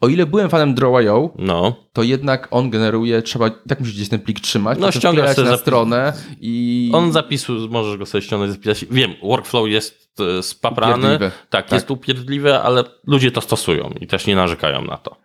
O 0.00 0.08
ile 0.08 0.26
byłem 0.26 0.50
fanem 0.50 0.74
Draw.io, 0.74 1.30
no, 1.38 1.74
to 1.92 2.02
jednak 2.02 2.48
on 2.50 2.70
generuje, 2.70 3.22
trzeba, 3.22 3.50
tak 3.50 3.80
musisz 3.80 3.94
gdzieś 3.94 4.08
ten 4.08 4.20
plik 4.20 4.40
trzymać, 4.40 4.78
No, 4.78 4.92
ściągasz 4.92 5.36
sobie 5.36 5.50
na 5.50 5.56
stronę 5.56 6.12
i... 6.40 6.90
on 6.94 7.12
zapisu, 7.12 7.52
możesz 7.70 7.96
go 7.96 8.06
sobie 8.06 8.22
ściągnąć, 8.22 8.52
zapisać. 8.52 8.84
Wiem, 8.90 9.10
workflow 9.22 9.68
jest 9.68 10.08
e, 10.38 10.42
spaprany, 10.42 10.94
Upierdliwy. 10.94 11.30
tak, 11.50 11.64
Tak. 11.66 11.72
jest 11.72 11.90
upierdliwy, 11.90 12.58
ale 12.58 12.84
ludzie 13.06 13.30
to 13.30 13.40
stosują 13.40 13.90
i 14.00 14.06
też 14.06 14.26
nie 14.26 14.36
narzekają 14.36 14.84
na 14.84 14.96
to. 14.96 15.16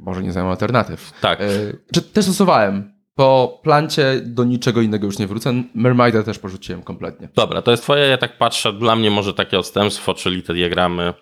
Może 0.00 0.22
nie 0.22 0.32
znają 0.32 0.50
alternatyw. 0.50 1.12
Tak. 1.20 1.40
E, 1.40 1.46
czy 1.94 2.02
też 2.02 2.24
stosowałem. 2.24 2.99
Po 3.14 3.60
plancie 3.62 4.20
do 4.24 4.44
niczego 4.44 4.80
innego 4.80 5.06
już 5.06 5.18
nie 5.18 5.26
wrócę. 5.26 5.62
Mermaida 5.74 6.22
też 6.22 6.38
porzuciłem 6.38 6.82
kompletnie. 6.82 7.28
Dobra, 7.36 7.62
to 7.62 7.70
jest 7.70 7.82
twoje, 7.82 8.06
ja 8.06 8.18
tak 8.18 8.38
patrzę, 8.38 8.72
dla 8.72 8.96
mnie 8.96 9.10
może 9.10 9.34
takie 9.34 9.58
odstępstwo, 9.58 10.14
czyli 10.14 10.42
te 10.42 10.54
diagramy. 10.54 11.14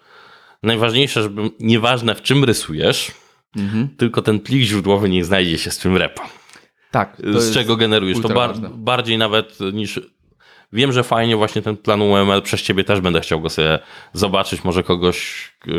Najważniejsze, 0.62 1.22
żeby 1.22 1.50
nieważne 1.60 2.14
w 2.14 2.22
czym 2.22 2.44
rysujesz, 2.44 3.10
Mhm. 3.56 3.88
tylko 3.96 4.22
ten 4.22 4.40
plik 4.40 4.62
źródłowy 4.62 5.08
nie 5.08 5.24
znajdzie 5.24 5.58
się 5.58 5.70
z 5.70 5.78
tym 5.78 5.96
repo. 5.96 6.22
Tak. 6.90 7.16
Z 7.38 7.54
czego 7.54 7.76
generujesz. 7.76 8.20
To 8.20 8.28
bar- 8.28 8.48
ważne. 8.50 8.70
bardziej 8.74 9.18
nawet 9.18 9.58
niż. 9.72 10.00
Wiem, 10.72 10.92
że 10.92 11.04
fajnie 11.04 11.36
właśnie 11.36 11.62
ten 11.62 11.76
plan 11.76 12.02
UML 12.02 12.42
przez 12.42 12.62
ciebie 12.62 12.84
też 12.84 13.00
będę 13.00 13.20
chciał 13.20 13.40
go 13.40 13.50
sobie 13.50 13.78
zobaczyć. 14.12 14.64
Może 14.64 14.82
kogoś 14.82 15.48
y, 15.66 15.72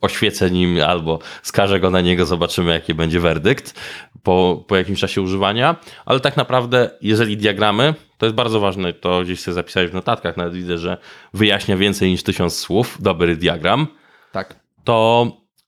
oświecę 0.00 0.50
nim 0.50 0.80
albo 0.86 1.18
skażę 1.42 1.80
go 1.80 1.90
na 1.90 2.00
niego, 2.00 2.26
zobaczymy 2.26 2.72
jaki 2.72 2.94
będzie 2.94 3.20
werdykt 3.20 3.80
po, 4.22 4.64
po 4.66 4.76
jakimś 4.76 5.00
czasie 5.00 5.22
używania. 5.22 5.76
Ale 6.04 6.20
tak 6.20 6.36
naprawdę, 6.36 6.90
jeżeli 7.02 7.36
diagramy, 7.36 7.94
to 8.18 8.26
jest 8.26 8.36
bardzo 8.36 8.60
ważne, 8.60 8.92
to 8.92 9.22
gdzieś 9.22 9.40
sobie 9.40 9.54
zapisałeś 9.54 9.90
w 9.90 9.94
notatkach, 9.94 10.36
nawet 10.36 10.54
widzę, 10.54 10.78
że 10.78 10.96
wyjaśnia 11.34 11.76
więcej 11.76 12.10
niż 12.10 12.22
tysiąc 12.22 12.58
słów, 12.58 13.02
dobry 13.02 13.36
diagram 13.36 13.86
Tak. 14.32 14.56
to 14.84 15.26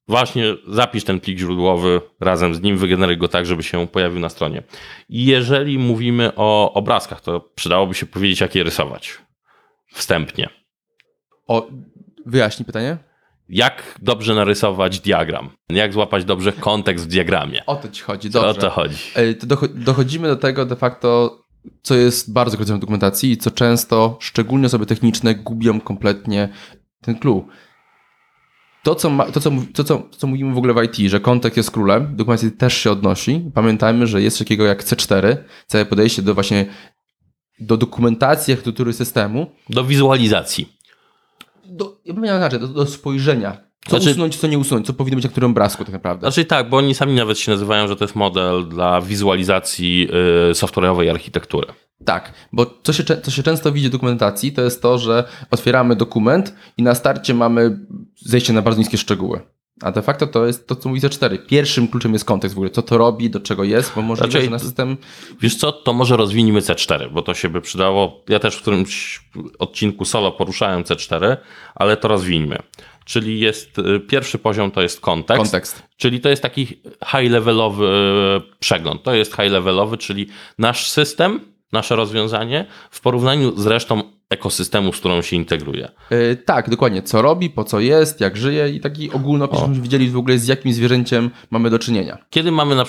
właśnie 0.08 0.44
zapisz 0.68 1.04
ten 1.04 1.20
plik 1.20 1.38
źródłowy 1.38 2.00
razem 2.20 2.54
z 2.54 2.60
nim, 2.62 2.78
wygeneruj 2.78 3.16
go 3.16 3.28
tak, 3.28 3.46
żeby 3.46 3.62
się 3.62 3.86
pojawił 3.88 4.20
na 4.20 4.28
stronie. 4.28 4.62
I 5.08 5.24
jeżeli 5.26 5.78
mówimy 5.78 6.32
o 6.36 6.72
obrazkach, 6.72 7.20
to 7.20 7.40
przydałoby 7.54 7.94
się 7.94 8.06
powiedzieć, 8.06 8.40
jak 8.40 8.54
je 8.54 8.62
rysować 8.64 9.18
wstępnie. 9.92 10.48
O, 11.46 11.66
wyjaśnij 12.26 12.66
pytanie. 12.66 12.98
Jak 13.48 13.98
dobrze 14.02 14.34
narysować 14.34 15.00
diagram? 15.00 15.50
Jak 15.70 15.92
złapać 15.92 16.24
dobrze 16.24 16.52
kontekst 16.52 17.04
w 17.04 17.08
diagramie? 17.08 17.66
O 17.66 17.76
to 17.76 17.88
ci 17.88 18.02
chodzi, 18.02 18.28
O 18.28 18.30
dobrze. 18.30 18.60
to 18.60 18.70
chodzi. 18.70 18.98
E, 19.14 19.34
to 19.34 19.46
dochodzimy 19.74 20.28
do 20.28 20.36
tego 20.36 20.64
de 20.66 20.76
facto, 20.76 21.38
co 21.82 21.94
jest 21.94 22.32
bardzo 22.32 22.56
kluczowym 22.56 22.78
w 22.78 22.80
dokumentacji 22.80 23.30
i 23.30 23.36
co 23.36 23.50
często, 23.50 24.16
szczególnie 24.20 24.66
osoby 24.66 24.86
techniczne, 24.86 25.34
gubią 25.34 25.80
kompletnie 25.80 26.48
ten 27.00 27.18
clue. 27.18 27.48
To 28.82 28.94
co, 28.94 29.10
ma, 29.10 29.24
to, 29.32 29.40
co, 29.40 29.50
to, 29.74 29.84
co, 29.84 29.96
to, 29.98 30.08
co 30.16 30.26
mówimy 30.26 30.54
w 30.54 30.58
ogóle 30.58 30.74
w 30.74 30.82
IT, 30.82 31.10
że 31.10 31.20
kontekst 31.20 31.56
jest 31.56 31.70
królem, 31.70 32.16
dokumentacji 32.16 32.52
też 32.52 32.74
się 32.76 32.90
odnosi. 32.90 33.50
Pamiętajmy, 33.54 34.06
że 34.06 34.22
jest 34.22 34.38
takiego 34.38 34.64
jak 34.64 34.84
C4, 34.84 35.36
całe 35.66 35.86
podejście 35.86 36.22
do 36.22 36.34
właśnie 36.34 36.66
do 37.60 37.76
dokumentacji 37.76 38.52
architektury 38.52 38.92
systemu, 38.92 39.46
Do 39.70 39.84
wizualizacji. 39.84 40.72
do, 41.66 41.96
ja 42.04 42.14
bym 42.14 42.24
inaczej, 42.24 42.60
do, 42.60 42.68
do 42.68 42.86
spojrzenia. 42.86 43.56
Co 43.88 43.90
Znaczy- 43.96 44.10
usunąć, 44.10 44.36
co 44.36 44.46
nie 44.46 44.58
usunąć, 44.58 44.86
co 44.86 44.92
powinno 44.92 45.14
być 45.16 45.24
na 45.24 45.30
którym 45.30 45.50
obrazku 45.50 45.84
tak 45.84 45.92
naprawdę. 45.92 46.20
Znaczy 46.26 46.44
tak, 46.44 46.68
bo 46.68 46.76
oni 46.76 46.94
sami 46.94 47.14
nawet 47.14 47.38
się 47.38 47.52
nazywają, 47.52 47.88
że 47.88 47.96
to 47.96 48.04
jest 48.04 48.16
model 48.16 48.68
dla 48.68 49.00
wizualizacji 49.00 50.08
y, 50.50 50.52
software'owej 50.54 51.10
architektury. 51.10 51.66
Tak, 52.04 52.32
bo 52.52 52.66
co 52.82 52.92
się, 52.92 53.04
co 53.04 53.30
się 53.30 53.42
często 53.42 53.72
widzi 53.72 53.88
w 53.88 53.92
dokumentacji, 53.92 54.52
to 54.52 54.62
jest 54.62 54.82
to, 54.82 54.98
że 54.98 55.24
otwieramy 55.50 55.96
dokument 55.96 56.54
i 56.76 56.82
na 56.82 56.94
starcie 56.94 57.34
mamy 57.34 57.78
zejście 58.20 58.52
na 58.52 58.62
bardzo 58.62 58.78
niskie 58.78 58.98
szczegóły. 58.98 59.40
A 59.82 59.92
de 59.92 60.02
facto 60.02 60.26
to 60.26 60.46
jest 60.46 60.66
to, 60.68 60.76
co 60.76 60.88
mówi 60.88 61.00
C4. 61.00 61.38
Pierwszym 61.46 61.88
kluczem 61.88 62.12
jest 62.12 62.24
kontekst 62.24 62.54
w 62.54 62.58
ogóle, 62.58 62.70
co 62.70 62.82
to 62.82 62.98
robi, 62.98 63.30
do 63.30 63.40
czego 63.40 63.64
jest, 63.64 63.92
bo 63.96 64.02
możliwe, 64.02 64.26
Raczej- 64.26 64.44
że 64.44 64.50
na 64.50 64.58
system... 64.58 64.96
Wiesz 65.40 65.56
co, 65.56 65.72
to 65.72 65.92
może 65.92 66.16
rozwinijmy 66.16 66.60
C4, 66.60 67.12
bo 67.12 67.22
to 67.22 67.34
się 67.34 67.48
by 67.48 67.60
przydało. 67.60 68.24
Ja 68.28 68.38
też 68.38 68.56
w 68.56 68.60
którymś 68.62 69.20
odcinku 69.58 70.04
solo 70.04 70.32
poruszałem 70.32 70.82
C4, 70.82 71.36
ale 71.74 71.96
to 71.96 72.08
rozwiniemy. 72.08 72.58
Czyli 73.04 73.40
jest 73.40 73.78
y, 73.78 74.00
pierwszy 74.00 74.38
poziom 74.38 74.70
to 74.70 74.82
jest 74.82 75.00
kontekst, 75.00 75.42
Kontekst. 75.42 75.82
czyli 75.96 76.20
to 76.20 76.28
jest 76.28 76.42
taki 76.42 76.66
high-levelowy 77.06 77.84
y, 77.86 78.58
przegląd. 78.58 79.02
To 79.02 79.14
jest 79.14 79.32
high-levelowy, 79.36 79.98
czyli 79.98 80.28
nasz 80.58 80.90
system, 80.90 81.40
nasze 81.72 81.96
rozwiązanie 81.96 82.66
w 82.90 83.00
porównaniu 83.00 83.56
z 83.56 83.66
resztą 83.66 84.02
ekosystemu, 84.30 84.92
z 84.92 84.98
którą 84.98 85.22
się 85.22 85.36
integruje. 85.36 85.88
Yy, 86.10 86.36
tak, 86.36 86.70
dokładnie. 86.70 87.02
Co 87.02 87.22
robi, 87.22 87.50
po 87.50 87.64
co 87.64 87.80
jest, 87.80 88.20
jak 88.20 88.36
żyje 88.36 88.68
i 88.68 88.80
taki 88.80 89.10
ogólny 89.10 89.44
opis, 89.44 89.60
żebyśmy 89.60 89.82
wiedzieli 89.82 90.10
w 90.10 90.16
ogóle 90.16 90.38
z 90.38 90.48
jakim 90.48 90.72
zwierzęciem 90.72 91.30
mamy 91.50 91.70
do 91.70 91.78
czynienia. 91.78 92.18
Kiedy 92.30 92.52
mamy, 92.52 92.74
na, 92.74 92.82
y, 92.82 92.86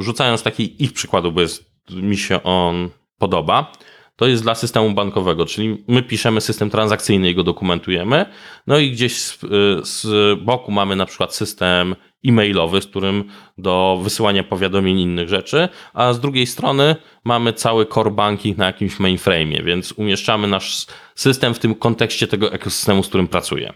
rzucając 0.00 0.42
taki 0.42 0.84
ich 0.84 0.92
przykładu, 0.92 1.32
bo 1.32 1.40
jest, 1.40 1.64
mi 1.90 2.16
się 2.16 2.42
on 2.42 2.88
podoba, 3.18 3.72
to 4.16 4.26
jest 4.26 4.42
dla 4.42 4.54
systemu 4.54 4.90
bankowego, 4.90 5.46
czyli 5.46 5.84
my 5.88 6.02
piszemy 6.02 6.40
system 6.40 6.70
transakcyjny 6.70 7.30
i 7.30 7.34
go 7.34 7.44
dokumentujemy, 7.44 8.26
no 8.66 8.78
i 8.78 8.90
gdzieś 8.90 9.18
z, 9.18 9.44
y, 9.44 9.46
z 9.82 10.06
boku 10.42 10.72
mamy 10.72 10.96
na 10.96 11.06
przykład 11.06 11.34
system 11.34 11.96
e-mailowy, 12.26 12.82
z 12.82 12.86
którym 12.86 13.24
do 13.58 13.98
wysyłania 14.02 14.44
powiadomień 14.44 14.98
i 14.98 15.02
innych 15.02 15.28
rzeczy, 15.28 15.68
a 15.94 16.12
z 16.12 16.20
drugiej 16.20 16.46
strony 16.46 16.96
mamy 17.24 17.52
cały 17.52 17.86
core 17.86 18.10
banking 18.10 18.58
na 18.58 18.66
jakimś 18.66 18.96
mainframe'ie, 19.00 19.64
więc 19.64 19.92
umieszczamy 19.92 20.48
nasz 20.48 20.86
system 21.14 21.54
w 21.54 21.58
tym 21.58 21.74
kontekście 21.74 22.26
tego 22.26 22.52
ekosystemu, 22.52 23.02
z 23.02 23.08
którym 23.08 23.28
pracuje. 23.28 23.72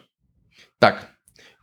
Tak. 0.78 1.16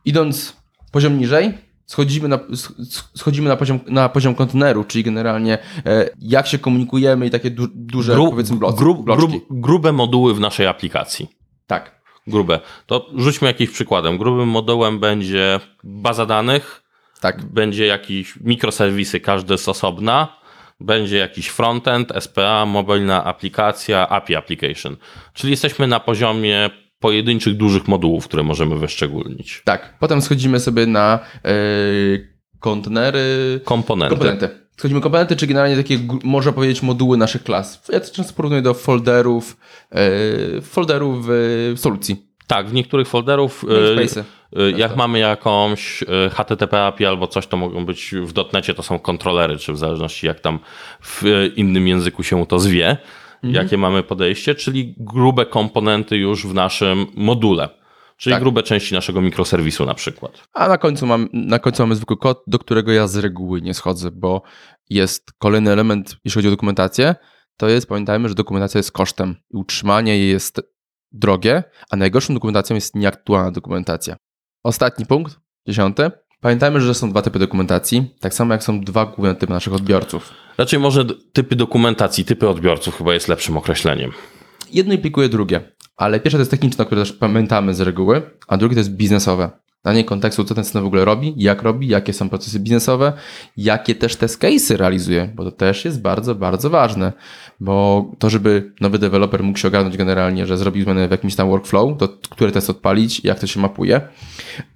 Idąc 0.04 0.56
poziom 0.92 1.18
niżej, 1.18 1.52
schodzimy 1.86 2.28
na, 2.28 2.36
sch- 2.38 2.72
schodzimy 3.14 3.48
na, 3.48 3.56
poziom, 3.56 3.80
na 3.86 4.08
poziom 4.08 4.34
konteneru, 4.34 4.84
czyli 4.84 5.04
generalnie 5.04 5.58
e, 5.86 6.08
jak 6.18 6.46
się 6.46 6.58
komunikujemy 6.58 7.26
i 7.26 7.30
takie 7.30 7.50
du, 7.50 7.68
duże, 7.74 8.14
Gru- 8.14 8.30
powiedzmy, 8.30 8.56
bloki, 8.56 8.78
grub- 8.78 9.04
bloczki. 9.04 9.26
grub- 9.26 9.44
grube 9.50 9.92
moduły 9.92 10.34
w 10.34 10.40
naszej 10.40 10.66
aplikacji. 10.66 11.28
Tak. 11.66 11.99
Grube. 12.30 12.60
To 12.86 13.06
rzućmy 13.16 13.48
jakimś 13.48 13.70
przykładem. 13.70 14.18
Grubym 14.18 14.48
modułem 14.48 14.98
będzie 15.00 15.60
baza 15.84 16.26
danych, 16.26 16.82
Tak. 17.20 17.44
będzie 17.44 17.86
jakiś 17.86 18.34
mikroserwisy, 18.40 19.20
każdy 19.20 19.58
z 19.58 19.68
osobna, 19.68 20.28
będzie 20.80 21.16
jakiś 21.18 21.48
frontend, 21.48 22.12
SPA, 22.20 22.66
mobilna 22.66 23.24
aplikacja, 23.24 24.08
API 24.08 24.36
application. 24.36 24.96
Czyli 25.34 25.50
jesteśmy 25.50 25.86
na 25.86 26.00
poziomie 26.00 26.70
pojedynczych 27.00 27.56
dużych 27.56 27.88
modułów, 27.88 28.28
które 28.28 28.42
możemy 28.42 28.78
wyszczególnić. 28.78 29.62
Tak. 29.64 29.94
Potem 30.00 30.22
schodzimy 30.22 30.60
sobie 30.60 30.86
na 30.86 31.18
e, 31.44 31.50
kontenery, 32.60 33.60
Komponenty. 33.64 34.16
komponenty. 34.16 34.59
Schodzimy 34.80 35.00
komponenty, 35.00 35.36
czy 35.36 35.46
generalnie 35.46 35.76
takie, 35.76 35.98
można 36.24 36.52
powiedzieć, 36.52 36.82
moduły 36.82 37.16
naszych 37.16 37.42
klas. 37.42 37.82
Ja 37.92 38.00
to 38.00 38.14
często 38.14 38.34
porównuję 38.34 38.62
do 38.62 38.74
folderów, 38.74 39.56
e, 39.90 40.60
folderów 40.60 41.26
w 41.28 41.74
solucji. 41.76 42.26
Tak, 42.46 42.68
w 42.68 42.72
niektórych 42.72 43.08
folderów, 43.08 43.64
y, 43.64 43.66
Namespace'y. 43.66 44.22
y, 44.58 44.72
jak 44.76 44.96
mamy 44.96 45.18
jakąś 45.18 46.04
HTTP 46.30 46.84
API 46.84 47.06
albo 47.06 47.26
coś, 47.26 47.46
to 47.46 47.56
mogą 47.56 47.86
być 47.86 48.14
w 48.22 48.32
dotnecie 48.32 48.74
to 48.74 48.82
są 48.82 48.98
kontrolery, 48.98 49.58
czy 49.58 49.72
w 49.72 49.78
zależności 49.78 50.26
jak 50.26 50.40
tam 50.40 50.58
w 51.02 51.22
innym 51.56 51.88
języku 51.88 52.22
się 52.22 52.46
to 52.46 52.58
zwie, 52.58 52.96
jakie 53.42 53.78
mamy 53.78 54.02
podejście, 54.02 54.54
czyli 54.54 54.94
grube 54.98 55.46
komponenty 55.46 56.16
już 56.16 56.46
w 56.46 56.54
naszym 56.54 57.06
module. 57.14 57.79
Czyli 58.20 58.34
Tak. 58.34 58.42
grube 58.42 58.62
części 58.62 58.94
naszego 58.94 59.20
mikroserwisu 59.20 59.86
na 59.86 59.94
przykład. 59.94 60.48
A 60.52 60.68
na 60.68 60.78
końcu, 60.78 61.06
mam, 61.06 61.28
na 61.32 61.58
końcu 61.58 61.82
mamy 61.82 61.94
zwykły 61.94 62.16
kod, 62.16 62.42
do 62.46 62.58
którego 62.58 62.92
ja 62.92 63.06
z 63.06 63.16
reguły 63.16 63.60
nie 63.62 63.74
schodzę, 63.74 64.10
bo 64.10 64.42
jest 64.90 65.32
kolejny 65.38 65.70
element, 65.72 66.16
jeśli 66.24 66.38
chodzi 66.38 66.48
o 66.48 66.50
dokumentację, 66.50 67.14
to 67.56 67.68
jest, 67.68 67.86
pamiętajmy, 67.86 68.28
że 68.28 68.34
dokumentacja 68.34 68.78
jest 68.78 68.92
kosztem 68.92 69.36
i 69.50 69.56
utrzymanie 69.56 70.18
jej 70.18 70.30
jest 70.30 70.60
drogie, 71.12 71.62
a 71.90 71.96
najgorszą 71.96 72.34
dokumentacją 72.34 72.74
jest 72.74 72.94
nieaktualna 72.94 73.50
dokumentacja. 73.50 74.16
Ostatni 74.64 75.06
punkt, 75.06 75.40
dziesiąty. 75.68 76.10
Pamiętajmy, 76.40 76.80
że 76.80 76.94
są 76.94 77.10
dwa 77.10 77.22
typy 77.22 77.38
dokumentacji, 77.38 78.14
tak 78.20 78.34
samo 78.34 78.54
jak 78.54 78.62
są 78.62 78.80
dwa 78.80 79.06
główne 79.06 79.34
typy 79.34 79.52
naszych 79.52 79.74
odbiorców. 79.74 80.30
Raczej 80.58 80.78
może 80.78 81.04
typy 81.32 81.56
dokumentacji, 81.56 82.24
typy 82.24 82.48
odbiorców 82.48 82.98
chyba 82.98 83.14
jest 83.14 83.28
lepszym 83.28 83.56
określeniem. 83.56 84.12
Jedno 84.72 84.94
implikuje 84.94 85.28
drugie, 85.28 85.72
ale 86.00 86.20
pierwsze 86.20 86.38
to 86.38 86.40
jest 86.40 86.50
techniczne, 86.50 86.84
które 86.84 87.00
też 87.00 87.12
pamiętamy 87.12 87.74
z 87.74 87.80
reguły, 87.80 88.22
a 88.48 88.56
drugie 88.56 88.74
to 88.74 88.80
jest 88.80 88.90
biznesowe. 88.90 89.50
Danie 89.84 90.04
kontekstu, 90.04 90.44
co 90.44 90.54
ten 90.54 90.64
system 90.64 90.82
w 90.82 90.86
ogóle 90.86 91.04
robi, 91.04 91.34
jak 91.36 91.62
robi, 91.62 91.88
jakie 91.88 92.12
są 92.12 92.28
procesy 92.28 92.60
biznesowe, 92.60 93.12
jakie 93.56 93.94
też 93.94 94.16
te 94.16 94.26
case'y 94.26 94.76
realizuje, 94.76 95.32
bo 95.34 95.44
to 95.44 95.50
też 95.50 95.84
jest 95.84 96.00
bardzo, 96.02 96.34
bardzo 96.34 96.70
ważne, 96.70 97.12
bo 97.60 98.10
to, 98.18 98.30
żeby 98.30 98.72
nowy 98.80 98.98
deweloper 98.98 99.42
mógł 99.42 99.58
się 99.58 99.68
ogarnąć 99.68 99.96
generalnie, 99.96 100.46
że 100.46 100.58
zrobił 100.58 100.84
zmianę 100.84 101.08
w 101.08 101.10
jakimś 101.10 101.34
tam 101.34 101.48
workflow, 101.48 101.98
to 101.98 102.08
który 102.30 102.52
test 102.52 102.70
odpalić, 102.70 103.24
jak 103.24 103.38
to 103.38 103.46
się 103.46 103.60
mapuje. 103.60 104.00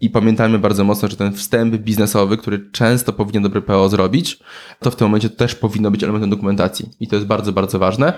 I 0.01 0.11
pamiętajmy 0.11 0.59
bardzo 0.59 0.85
mocno, 0.85 1.09
że 1.09 1.17
ten 1.17 1.33
wstęp 1.33 1.77
biznesowy, 1.77 2.37
który 2.37 2.71
często 2.73 3.13
powinien 3.13 3.43
dobry 3.43 3.63
PO 3.63 3.89
zrobić, 3.89 4.39
to 4.81 4.91
w 4.91 4.97
tym 4.97 5.07
momencie 5.07 5.31
też 5.31 5.55
powinno 5.55 5.91
być 5.91 6.03
elementem 6.03 6.31
dokumentacji. 6.31 6.89
I 7.01 7.09
to 7.09 7.17
jest 7.17 7.27
bardzo, 7.27 7.53
bardzo 7.53 7.79
ważne. 7.79 8.13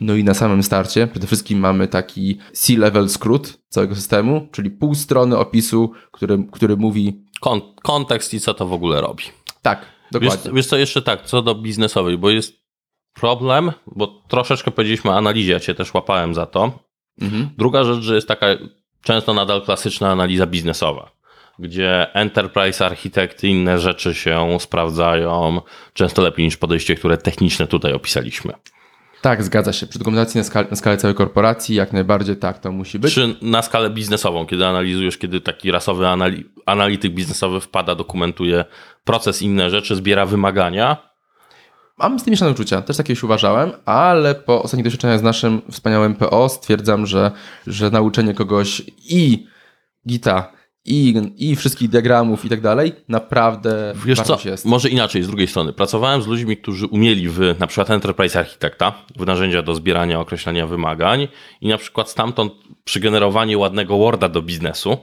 No 0.00 0.14
i 0.14 0.24
na 0.24 0.34
samym 0.34 0.62
starcie 0.62 1.06
przede 1.06 1.26
wszystkim 1.26 1.58
mamy 1.58 1.88
taki 1.88 2.38
C-level 2.52 3.08
skrót 3.08 3.58
całego 3.68 3.94
systemu, 3.94 4.48
czyli 4.52 4.70
pół 4.70 4.94
strony 4.94 5.38
opisu, 5.38 5.92
który, 6.12 6.44
który 6.52 6.76
mówi 6.76 7.24
Kon- 7.40 7.74
kontekst 7.82 8.34
i 8.34 8.40
co 8.40 8.54
to 8.54 8.66
w 8.66 8.72
ogóle 8.72 9.00
robi. 9.00 9.24
tak, 9.62 9.78
Wiesz, 10.12 10.22
dokładnie. 10.22 10.52
wiesz 10.52 10.66
co, 10.66 10.76
jeszcze 10.76 11.02
tak, 11.02 11.22
co 11.22 11.42
do 11.42 11.54
biznesowej, 11.54 12.18
bo 12.18 12.30
jest 12.30 12.54
problem, 13.14 13.72
bo 13.86 14.22
troszeczkę 14.28 14.70
powiedzieliśmy 14.70 15.10
o 15.10 15.16
analizie, 15.16 15.52
ja 15.52 15.60
cię 15.60 15.74
też 15.74 15.94
łapałem 15.94 16.34
za 16.34 16.46
to. 16.46 16.78
Mhm. 17.20 17.48
Druga 17.58 17.84
rzecz, 17.84 18.00
że 18.02 18.14
jest 18.14 18.28
taka 18.28 18.46
często 19.02 19.34
nadal 19.34 19.62
klasyczna 19.62 20.10
analiza 20.10 20.46
biznesowa, 20.46 21.10
gdzie 21.58 22.14
enterprise 22.14 22.86
architekty 22.86 23.48
i 23.48 23.50
inne 23.50 23.78
rzeczy 23.78 24.14
się 24.14 24.56
sprawdzają 24.60 25.60
często 25.92 26.22
lepiej 26.22 26.44
niż 26.44 26.56
podejście, 26.56 26.94
które 26.94 27.16
techniczne 27.18 27.66
tutaj 27.66 27.92
opisaliśmy. 27.92 28.52
Tak, 29.24 29.42
zgadza 29.42 29.72
się. 29.72 29.86
Przy 29.86 29.98
dokumentacji 29.98 30.38
na, 30.38 30.44
skali, 30.44 30.68
na 30.70 30.76
skalę 30.76 30.96
całej 30.96 31.14
korporacji 31.14 31.74
jak 31.74 31.92
najbardziej 31.92 32.36
tak 32.36 32.58
to 32.58 32.72
musi 32.72 32.98
być. 32.98 33.14
Czy 33.14 33.36
na 33.42 33.62
skalę 33.62 33.90
biznesową, 33.90 34.46
kiedy 34.46 34.66
analizujesz, 34.66 35.18
kiedy 35.18 35.40
taki 35.40 35.70
rasowy 35.70 36.04
anali- 36.04 36.44
analityk 36.66 37.14
biznesowy 37.14 37.60
wpada, 37.60 37.94
dokumentuje 37.94 38.64
proces, 39.04 39.42
inne 39.42 39.70
rzeczy, 39.70 39.96
zbiera 39.96 40.26
wymagania, 40.26 41.14
Mam 41.98 42.18
z 42.20 42.24
tym 42.24 42.30
mieszane 42.30 42.50
uczucia, 42.50 42.82
też 42.82 42.96
tak 42.96 43.06
kiedyś 43.06 43.22
uważałem, 43.22 43.72
ale 43.84 44.34
po 44.34 44.62
ostatnich 44.62 44.84
doświadczeniach 44.84 45.18
z 45.18 45.22
naszym 45.22 45.62
wspaniałym 45.70 46.14
PO 46.14 46.48
stwierdzam, 46.48 47.06
że, 47.06 47.30
że 47.66 47.90
nauczenie 47.90 48.34
kogoś 48.34 48.82
i 48.98 49.46
Gita, 50.08 50.52
i, 50.84 51.14
i 51.36 51.56
wszystkich 51.56 51.88
diagramów 51.88 52.44
i 52.44 52.48
tak 52.48 52.60
dalej, 52.60 52.92
naprawdę 53.08 53.94
Wiesz 54.06 54.20
co, 54.20 54.38
jest. 54.44 54.64
może 54.64 54.88
inaczej, 54.88 55.22
z 55.22 55.26
drugiej 55.26 55.46
strony. 55.46 55.72
Pracowałem 55.72 56.22
z 56.22 56.26
ludźmi, 56.26 56.56
którzy 56.56 56.86
umieli 56.86 57.28
w 57.28 57.54
na 57.58 57.66
przykład 57.66 57.90
Enterprise 57.90 58.38
Architekta, 58.38 58.92
w 59.16 59.26
narzędzia 59.26 59.62
do 59.62 59.74
zbierania, 59.74 60.20
określania 60.20 60.66
wymagań 60.66 61.28
i 61.60 61.68
na 61.68 61.78
przykład 61.78 62.10
stamtąd 62.10 62.52
przy 62.84 63.00
generowaniu 63.00 63.60
ładnego 63.60 63.98
Worda 63.98 64.28
do 64.28 64.42
biznesu, 64.42 64.96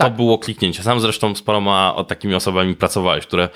to 0.00 0.04
Tak. 0.04 0.16
było 0.16 0.38
kliknięcie. 0.38 0.82
Sam 0.82 1.00
zresztą 1.00 1.34
z 1.34 1.42
paroma 1.42 2.04
takimi 2.08 2.34
osobami 2.34 2.74
pracowałeś, 2.74 3.26
które 3.26 3.48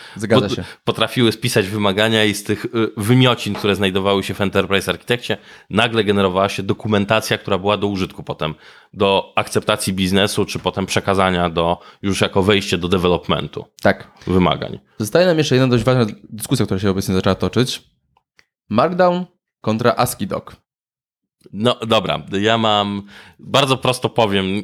potrafiły 0.85 1.33
spisać 1.33 1.67
wymagania 1.69 2.25
i 2.25 2.35
z 2.35 2.45
tych 2.45 2.65
y, 2.65 2.69
wymiocin, 2.97 3.55
które 3.55 3.77
znajdowały 3.77 4.23
się 4.23 4.35
w 4.35 4.41
Enterprise 4.41 4.91
Architekcie, 4.91 5.37
nagle 5.71 6.05
generowała 6.05 6.49
się 6.49 6.63
dokumentacja, 6.63 7.39
która 7.39 7.59
była 7.59 7.77
do 7.77 7.87
użytku 7.87 8.23
potem, 8.23 8.55
do 8.93 9.33
akceptacji 9.37 9.93
biznesu, 9.93 10.45
czy 10.45 10.59
potem 10.59 10.87
przekazania 10.87 11.51
do, 11.51 11.81
już 12.03 12.21
jako 12.21 12.43
wejście 12.43 12.79
do 12.79 12.89
developmentu 12.89 13.65
Tak. 13.83 14.11
wymagań. 14.27 14.79
Zostaje 14.99 15.27
nam 15.27 15.39
jeszcze 15.39 15.55
jedna 15.55 15.69
dość 15.69 15.85
ważna 15.85 16.07
dyskusja, 16.31 16.65
która 16.67 16.81
się 16.81 16.91
obecnie 16.91 17.15
zaczęła 17.15 17.35
toczyć. 17.35 17.83
Markdown 18.69 19.25
kontra 19.61 19.95
ASCII 19.97 20.27
doc. 20.27 20.45
No 21.53 21.75
dobra, 21.87 22.23
ja 22.41 22.59
mam, 22.59 23.03
bardzo 23.39 23.77
prosto 23.77 24.09
powiem, 24.09 24.45
y, 24.47 24.63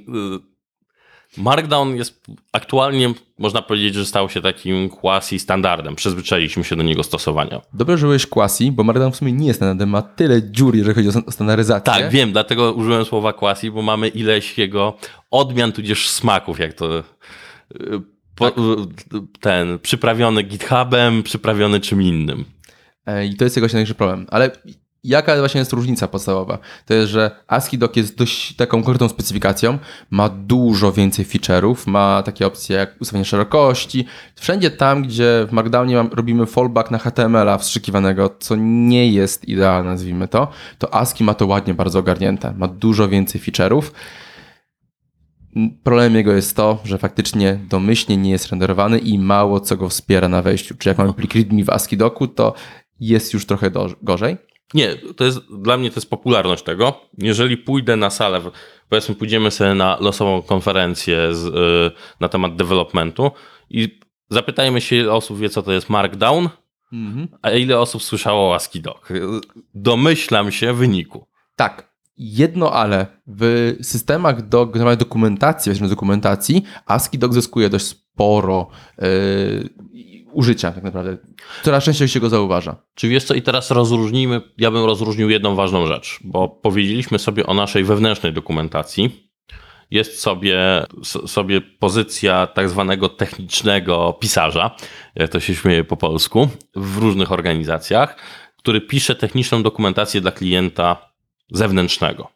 Markdown 1.37 1.97
jest 1.97 2.21
aktualnie, 2.53 3.15
można 3.39 3.63
powiedzieć, 3.63 3.95
że 3.95 4.07
stał 4.07 4.29
się 4.29 4.43
takim 4.43 4.89
quasi 4.89 5.39
standardem. 5.39 5.97
Przyzwyczailiśmy 5.97 6.65
się 6.65 6.77
do 6.77 6.83
niego 6.83 7.03
stosowania. 7.03 7.61
Dobrze, 7.73 7.99
że 7.99 8.07
użyłeś 8.07 8.27
quasi, 8.27 8.73
bo 8.73 8.85
Markdown 8.85 9.13
w 9.13 9.17
sumie 9.17 9.33
nie 9.33 9.47
jest 9.47 9.59
standardem, 9.59 9.89
ma 9.89 10.03
tyle 10.03 10.43
dziur, 10.51 10.77
jeżeli 10.77 10.95
chodzi 10.95 11.09
o 11.09 11.13
stan- 11.13 11.31
standaryzację. 11.33 11.93
Tak, 11.93 12.11
wiem, 12.11 12.33
dlatego 12.33 12.73
użyłem 12.73 13.05
słowa 13.05 13.33
quasi, 13.33 13.71
bo 13.71 13.83
mamy 13.83 14.09
ileś 14.09 14.59
jego 14.59 14.97
odmian, 15.31 15.73
tudzież 15.73 16.09
smaków, 16.09 16.59
jak 16.59 16.73
to 16.73 16.99
y, 16.99 17.03
po, 18.35 18.49
y, 18.49 18.53
ten 19.41 19.79
przyprawiony 19.79 20.43
GitHubem, 20.43 21.23
przyprawiony 21.23 21.81
czym 21.81 22.03
innym. 22.03 22.45
E, 23.07 23.27
I 23.27 23.37
to 23.37 23.45
jest 23.45 23.57
jego 23.57 23.67
największy 23.67 23.95
problem. 23.95 24.27
Ale 24.31 24.51
jaka 25.05 25.37
właśnie 25.39 25.59
jest 25.59 25.73
różnica 25.73 26.09
podstawowa? 26.09 26.59
To 26.87 26.95
jest, 26.95 27.11
że 27.11 27.31
ASCII 27.47 27.79
Doc 27.79 27.97
jest 27.97 28.17
dość 28.17 28.57
taką 28.57 28.83
konkretną 28.83 29.09
specyfikacją, 29.09 29.79
ma 30.11 30.29
dużo 30.29 30.93
więcej 30.93 31.27
feature'ów, 31.27 31.77
ma 31.87 32.23
takie 32.23 32.47
opcje 32.47 32.77
jak 32.77 33.01
ustawienie 33.01 33.25
szerokości. 33.25 34.07
Wszędzie 34.37 34.71
tam, 34.71 35.03
gdzie 35.03 35.47
w 35.49 35.53
Markdownie 35.53 36.05
robimy 36.13 36.47
fallback 36.47 36.91
na 36.91 36.99
HTML-a 36.99 37.59
wstrzykiwanego, 37.59 38.37
co 38.39 38.57
nie 38.59 39.13
jest 39.13 39.49
idealne, 39.49 39.91
nazwijmy 39.91 40.29
to, 40.29 40.49
to 40.79 40.95
ASCII 40.95 41.25
ma 41.25 41.35
to 41.35 41.47
ładnie 41.47 41.75
bardzo 41.75 41.99
ogarnięte. 41.99 42.55
Ma 42.59 42.69
dużo 42.69 43.09
więcej 43.09 43.41
feature'ów. 43.41 43.83
Problemem 45.83 46.15
jego 46.15 46.33
jest 46.33 46.57
to, 46.57 46.79
że 46.85 46.99
faktycznie 46.99 47.59
domyślnie 47.69 48.17
nie 48.17 48.31
jest 48.31 48.49
renderowany 48.49 48.99
i 48.99 49.19
mało 49.19 49.61
co 49.61 49.77
go 49.77 49.89
wspiera 49.89 50.29
na 50.29 50.43
wejściu. 50.43 50.75
Czy 50.79 50.89
jak 50.89 50.99
mamy 50.99 51.15
plik 51.15 51.35
readme 51.35 51.65
w 51.65 51.71
ASCII 51.71 51.97
doku, 51.97 52.27
to 52.27 52.55
jest 53.01 53.35
już 53.35 53.47
trochę 53.47 53.71
do, 53.71 53.89
gorzej. 54.03 54.50
Nie, 54.75 54.97
to 55.17 55.25
jest, 55.25 55.39
dla 55.59 55.77
mnie 55.77 55.91
to 55.91 55.97
jest 55.97 56.11
popularność 56.11 56.63
tego. 56.63 57.01
Jeżeli 57.19 57.57
pójdę 57.57 57.97
na 57.97 58.11
salę, 58.11 58.41
powiedzmy 58.89 59.15
pójdziemy 59.15 59.51
sobie 59.51 59.75
na 59.75 59.97
losową 60.01 60.43
konferencję 60.43 61.35
z, 61.35 61.47
y, 61.47 61.97
na 62.21 62.29
temat 62.29 62.57
developmentu 62.57 63.31
i 63.71 64.01
zapytajmy 64.31 64.81
się, 64.81 64.97
ile 64.97 65.13
osób 65.13 65.39
wie, 65.39 65.49
co 65.49 65.63
to 65.63 65.73
jest 65.73 65.91
Markdown, 65.91 66.49
a 67.43 67.51
ile 67.51 67.79
osób 67.79 68.03
słyszało 68.03 68.51
o 68.51 68.55
ASCII 68.55 68.81
Doc. 68.81 68.97
Domyślam 69.75 70.53
się 70.53 70.73
wyniku. 70.73 71.27
Tak. 71.57 71.91
Jedno 72.17 72.73
ale 72.73 73.07
w 73.27 73.77
systemach 73.83 74.49
do 74.49 74.67
generowania 74.67 74.97
dokumentacji, 74.97 75.73
weźmy 75.73 75.89
dokumentacji, 75.89 76.63
ASCII 76.87 77.19
doc 77.19 77.35
zyskuje 77.35 77.69
dość 77.69 77.87
sporo 77.87 78.69
yy, 78.99 79.09
użycia 80.33 80.73
tak 80.73 80.85
naprawdę. 80.85 81.17
Coraz 81.63 81.85
częściej 81.85 82.09
się 82.09 82.21
go 82.21 82.29
zauważa. 82.29 82.77
Czy 82.95 83.09
wiesz 83.09 83.25
co, 83.25 83.35
i 83.35 83.43
teraz 83.43 83.71
rozróżnijmy, 83.71 84.41
ja 84.59 84.71
bym 84.71 84.85
rozróżnił 84.85 85.31
jedną 85.31 85.55
ważną 85.55 85.87
rzecz, 85.87 86.19
bo 86.25 86.49
powiedzieliśmy 86.49 87.19
sobie 87.19 87.47
o 87.47 87.55
naszej 87.55 87.85
wewnętrznej 87.85 88.33
dokumentacji. 88.33 89.31
Jest 89.91 90.21
sobie, 90.21 90.87
sobie 91.27 91.61
pozycja 91.61 92.47
tak 92.47 92.69
zwanego 92.69 93.09
technicznego 93.09 94.17
pisarza, 94.21 94.77
jak 95.15 95.31
to 95.31 95.41
się 95.41 95.55
śmieje 95.55 95.85
po 95.85 95.97
polsku, 95.97 96.49
w 96.77 96.97
różnych 96.97 97.33
organizacjach, 97.33 98.17
który 98.57 98.81
pisze 98.81 99.15
techniczną 99.15 99.63
dokumentację 99.63 100.21
dla 100.21 100.33
klienta 100.33 101.11
zewnętrznego. 101.53 102.31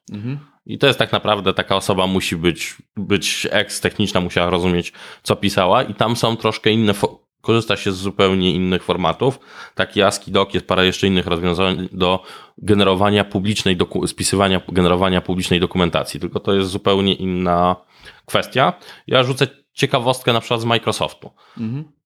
I 0.67 0.79
to 0.79 0.87
jest 0.87 0.99
tak 0.99 1.13
naprawdę 1.13 1.55
taka 1.55 1.77
osoba 1.77 2.07
musi 2.07 2.37
być, 2.37 2.77
być 2.97 3.47
ex-techniczna, 3.51 4.21
musiała 4.21 4.51
rozumieć, 4.51 4.93
co 5.23 5.37
pisała, 5.37 5.83
i 5.83 5.95
tam 5.95 6.17
są 6.17 6.37
troszkę 6.37 6.71
inne, 6.71 6.93
fo- 6.93 7.17
korzysta 7.45 7.77
się 7.77 7.93
z 7.93 7.97
zupełnie 7.97 8.53
innych 8.55 8.83
formatów. 8.85 9.39
Taki 9.75 10.03
ASCII 10.03 10.33
Doc 10.33 10.55
jest 10.55 10.67
parę 10.67 10.87
jeszcze 10.87 11.07
innych 11.07 11.27
rozwiązań 11.27 11.89
do 11.93 12.23
generowania 12.59 13.25
publicznej, 13.25 13.77
doku- 13.77 14.07
spisywania, 14.07 14.61
generowania 14.69 15.21
publicznej 15.21 15.61
dokumentacji, 15.61 16.21
tylko 16.21 16.41
to 16.41 16.53
jest 16.55 16.71
zupełnie 16.71 17.15
inna 17.15 17.77
kwestia. 18.27 18.73
Ja 19.07 19.23
rzucę 19.25 19.47
ciekawostkę 19.73 20.33
na 20.33 20.41
przykład 20.41 20.61
z 20.61 20.65
Microsoftu. 20.65 21.31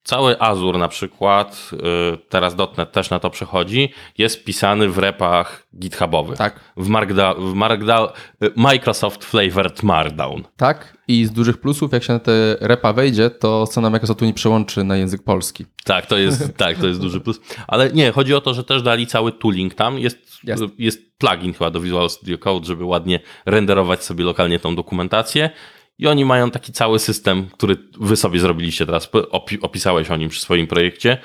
Cały 0.09 0.41
Azure 0.41 0.79
na 0.79 0.89
przykład, 0.89 1.71
y, 1.73 2.19
teraz 2.29 2.57
.NET 2.79 2.93
też 2.93 3.11
na 3.11 3.19
to 3.19 3.31
przechodzi, 3.31 3.93
jest 4.19 4.45
pisany 4.45 4.89
w 4.89 4.99
repach 4.99 5.67
githubowych. 5.79 6.39
Tak. 6.39 6.61
W, 6.77 6.89
Markdown, 6.89 7.51
w 7.51 7.55
Markdown, 7.55 8.09
y, 8.43 8.51
Microsoft 8.57 9.25
Flavored 9.25 9.83
Markdown. 9.83 10.43
Tak. 10.57 10.97
I 11.09 11.25
z 11.25 11.31
dużych 11.31 11.61
plusów, 11.61 11.93
jak 11.93 12.03
się 12.05 12.13
na 12.13 12.19
te 12.19 12.57
repa 12.61 12.93
wejdzie, 12.93 13.31
to 13.31 13.67
strona 13.67 13.91
Microsoftu 13.91 14.25
nie 14.25 14.35
przełączy 14.35 14.85
na 14.85 14.97
język 14.97 15.23
polski. 15.23 15.65
Tak, 15.85 16.07
to 16.07 16.19
jest, 16.19 16.57
tak, 16.57 16.79
to 16.79 16.87
jest 16.87 17.01
duży 17.01 17.21
plus. 17.21 17.41
Ale 17.67 17.93
nie, 17.93 18.13
chodzi 18.13 18.35
o 18.35 18.41
to, 18.41 18.55
że 18.55 18.65
też 18.65 18.83
dali 18.83 19.07
cały 19.07 19.33
tooling 19.33 19.75
tam. 19.75 19.99
Jest, 19.99 20.19
Jest. 20.45 20.63
jest 20.79 21.19
plugin 21.19 21.53
chyba 21.53 21.71
do 21.71 21.81
Visual 21.81 22.11
Studio 22.11 22.39
Code, 22.39 22.67
żeby 22.67 22.85
ładnie 22.85 23.21
renderować 23.47 24.05
sobie 24.05 24.25
lokalnie 24.25 24.59
tą 24.59 24.77
dokumentację. 24.77 25.51
I 25.99 26.07
oni 26.07 26.25
mają 26.25 26.51
taki 26.51 26.73
cały 26.73 26.99
system, 26.99 27.49
który 27.53 27.77
wy 28.01 28.17
sobie 28.17 28.41
zrobiliście 28.41 28.87
teraz, 28.87 29.11
opi- 29.13 29.59
opisałeś 29.63 30.11
o 30.11 30.17
nim 30.17 30.29
przy 30.29 30.41
swoim 30.41 30.67
projekcie, 30.67 31.19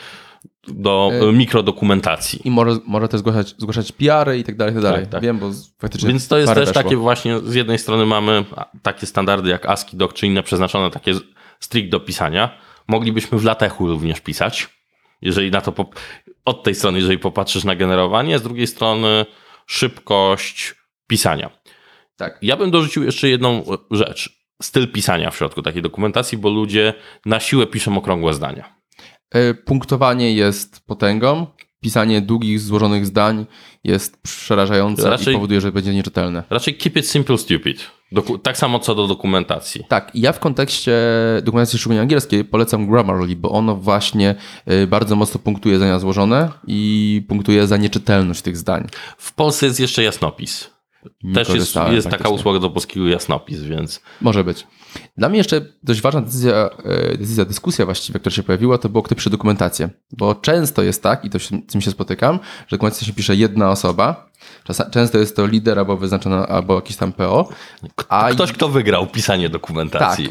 do 0.67 1.11
y, 1.29 1.33
mikrodokumentacji. 1.33 2.41
I 2.43 2.51
może, 2.51 2.79
może 2.85 3.07
też 3.07 3.19
zgłaszać, 3.19 3.55
zgłaszać 3.57 3.91
PR-y 3.91 4.37
i 4.37 4.43
tak 4.43 4.57
dalej, 4.57 4.73
i 4.73 4.75
tak 4.75 4.83
dalej. 4.83 5.01
Tak, 5.01 5.11
tak. 5.11 5.21
Wiem, 5.21 5.39
bo 5.39 5.51
faktycznie 5.79 6.09
Więc 6.09 6.27
to 6.27 6.37
jest 6.37 6.53
też 6.53 6.67
weszło. 6.67 6.83
takie 6.83 6.95
właśnie, 6.95 7.39
z 7.39 7.55
jednej 7.55 7.79
strony 7.79 8.05
mamy 8.05 8.45
takie 8.81 9.05
standardy 9.05 9.49
jak 9.49 9.65
ASCII 9.65 9.97
Doc 9.97 10.13
czy 10.13 10.27
inne 10.27 10.43
przeznaczone 10.43 10.91
takie 10.91 11.13
strict 11.59 11.89
do 11.89 11.99
pisania. 11.99 12.57
Moglibyśmy 12.87 13.37
w 13.37 13.43
latechu 13.43 13.87
również 13.87 14.21
pisać, 14.21 14.69
jeżeli 15.21 15.51
na 15.51 15.61
to, 15.61 15.73
od 16.45 16.63
tej 16.63 16.75
strony, 16.75 16.99
jeżeli 16.99 17.19
popatrzysz 17.19 17.63
na 17.63 17.75
generowanie, 17.75 18.39
z 18.39 18.41
drugiej 18.41 18.67
strony 18.67 19.25
szybkość 19.65 20.75
pisania. 21.07 21.49
Tak. 22.15 22.37
Ja 22.41 22.57
bym 22.57 22.71
dorzucił 22.71 23.03
jeszcze 23.03 23.29
jedną 23.29 23.63
rzecz. 23.91 24.42
Styl 24.63 24.91
pisania 24.91 25.31
w 25.31 25.35
środku 25.37 25.61
takiej 25.61 25.81
dokumentacji, 25.81 26.37
bo 26.37 26.49
ludzie 26.49 26.93
na 27.25 27.39
siłę 27.39 27.67
piszą 27.67 27.97
okrągłe 27.97 28.33
zdania. 28.33 28.75
E, 29.31 29.53
Punktowanie 29.53 30.33
jest 30.33 30.85
potęgą. 30.85 31.47
Pisanie 31.81 32.21
długich, 32.21 32.59
złożonych 32.59 33.05
zdań 33.05 33.45
jest 33.83 34.21
przerażające 34.21 35.09
Raczej- 35.09 35.33
i 35.33 35.35
powoduje, 35.35 35.61
że 35.61 35.71
będzie 35.71 35.93
nieczytelne. 35.93 36.43
Raczej 36.49 36.75
keep 36.77 36.97
it 36.97 37.07
simple, 37.07 37.37
stupid. 37.37 37.91
Doku- 38.11 38.39
tak 38.39 38.57
samo 38.57 38.79
co 38.79 38.95
do 38.95 39.07
dokumentacji. 39.07 39.83
Tak, 39.87 40.11
ja 40.13 40.31
w 40.31 40.39
kontekście 40.39 40.97
dokumentacji 41.43 41.79
szczególnie 41.79 42.01
angielskiej 42.01 42.45
polecam 42.45 42.87
Grammarly, 42.87 43.35
bo 43.35 43.49
ono 43.51 43.75
właśnie 43.75 44.35
y, 44.71 44.87
bardzo 44.87 45.15
mocno 45.15 45.39
punktuje 45.39 45.77
zdania 45.77 45.99
złożone 45.99 46.51
i 46.67 47.21
punktuje 47.27 47.67
za 47.67 47.77
nieczytelność 47.77 48.41
tych 48.41 48.57
zdań. 48.57 48.87
W 49.17 49.33
Polsce 49.33 49.65
jest 49.65 49.79
jeszcze 49.79 50.03
jasnopis. 50.03 50.72
Nie 51.23 51.33
Też 51.33 51.49
jest, 51.49 51.75
jest 51.91 52.09
taka 52.09 52.29
usługa 52.29 52.59
do 52.59 52.69
polskiego 52.69 53.07
jasnopis, 53.07 53.61
więc 53.63 54.01
Może 54.21 54.43
być. 54.43 54.67
Dla 55.17 55.29
mnie 55.29 55.37
jeszcze 55.37 55.61
dość 55.83 56.01
ważna 56.01 56.21
decyzja, 56.21 56.69
e, 56.83 57.17
decyzja, 57.17 57.45
dyskusja 57.45 57.85
właściwie, 57.85 58.19
która 58.19 58.35
się 58.35 58.43
pojawiła, 58.43 58.77
to 58.77 58.89
było 58.89 59.03
kto 59.03 59.15
pisze 59.15 59.29
dokumentację. 59.29 59.89
Bo 60.11 60.35
często 60.35 60.83
jest 60.83 61.03
tak, 61.03 61.25
i 61.25 61.29
to 61.29 61.39
się, 61.39 61.57
z 61.67 61.71
tym 61.71 61.81
się 61.81 61.91
spotykam, 61.91 62.39
że 62.67 62.77
dokumentację 62.77 63.07
się 63.07 63.13
pisze 63.13 63.35
jedna 63.35 63.71
osoba. 63.71 64.33
Często 64.91 65.17
jest 65.17 65.35
to 65.35 65.45
lider 65.45 65.79
albo 65.79 65.97
wyznaczona, 65.97 66.47
albo 66.47 66.75
jakiś 66.75 66.97
tam 66.97 67.13
PO. 67.13 67.49
A 68.09 68.31
ktoś, 68.31 68.51
kto 68.51 68.69
wygrał 68.69 69.07
pisanie 69.07 69.45
Tak. 69.45 69.51
dokumentacji. 69.51 70.29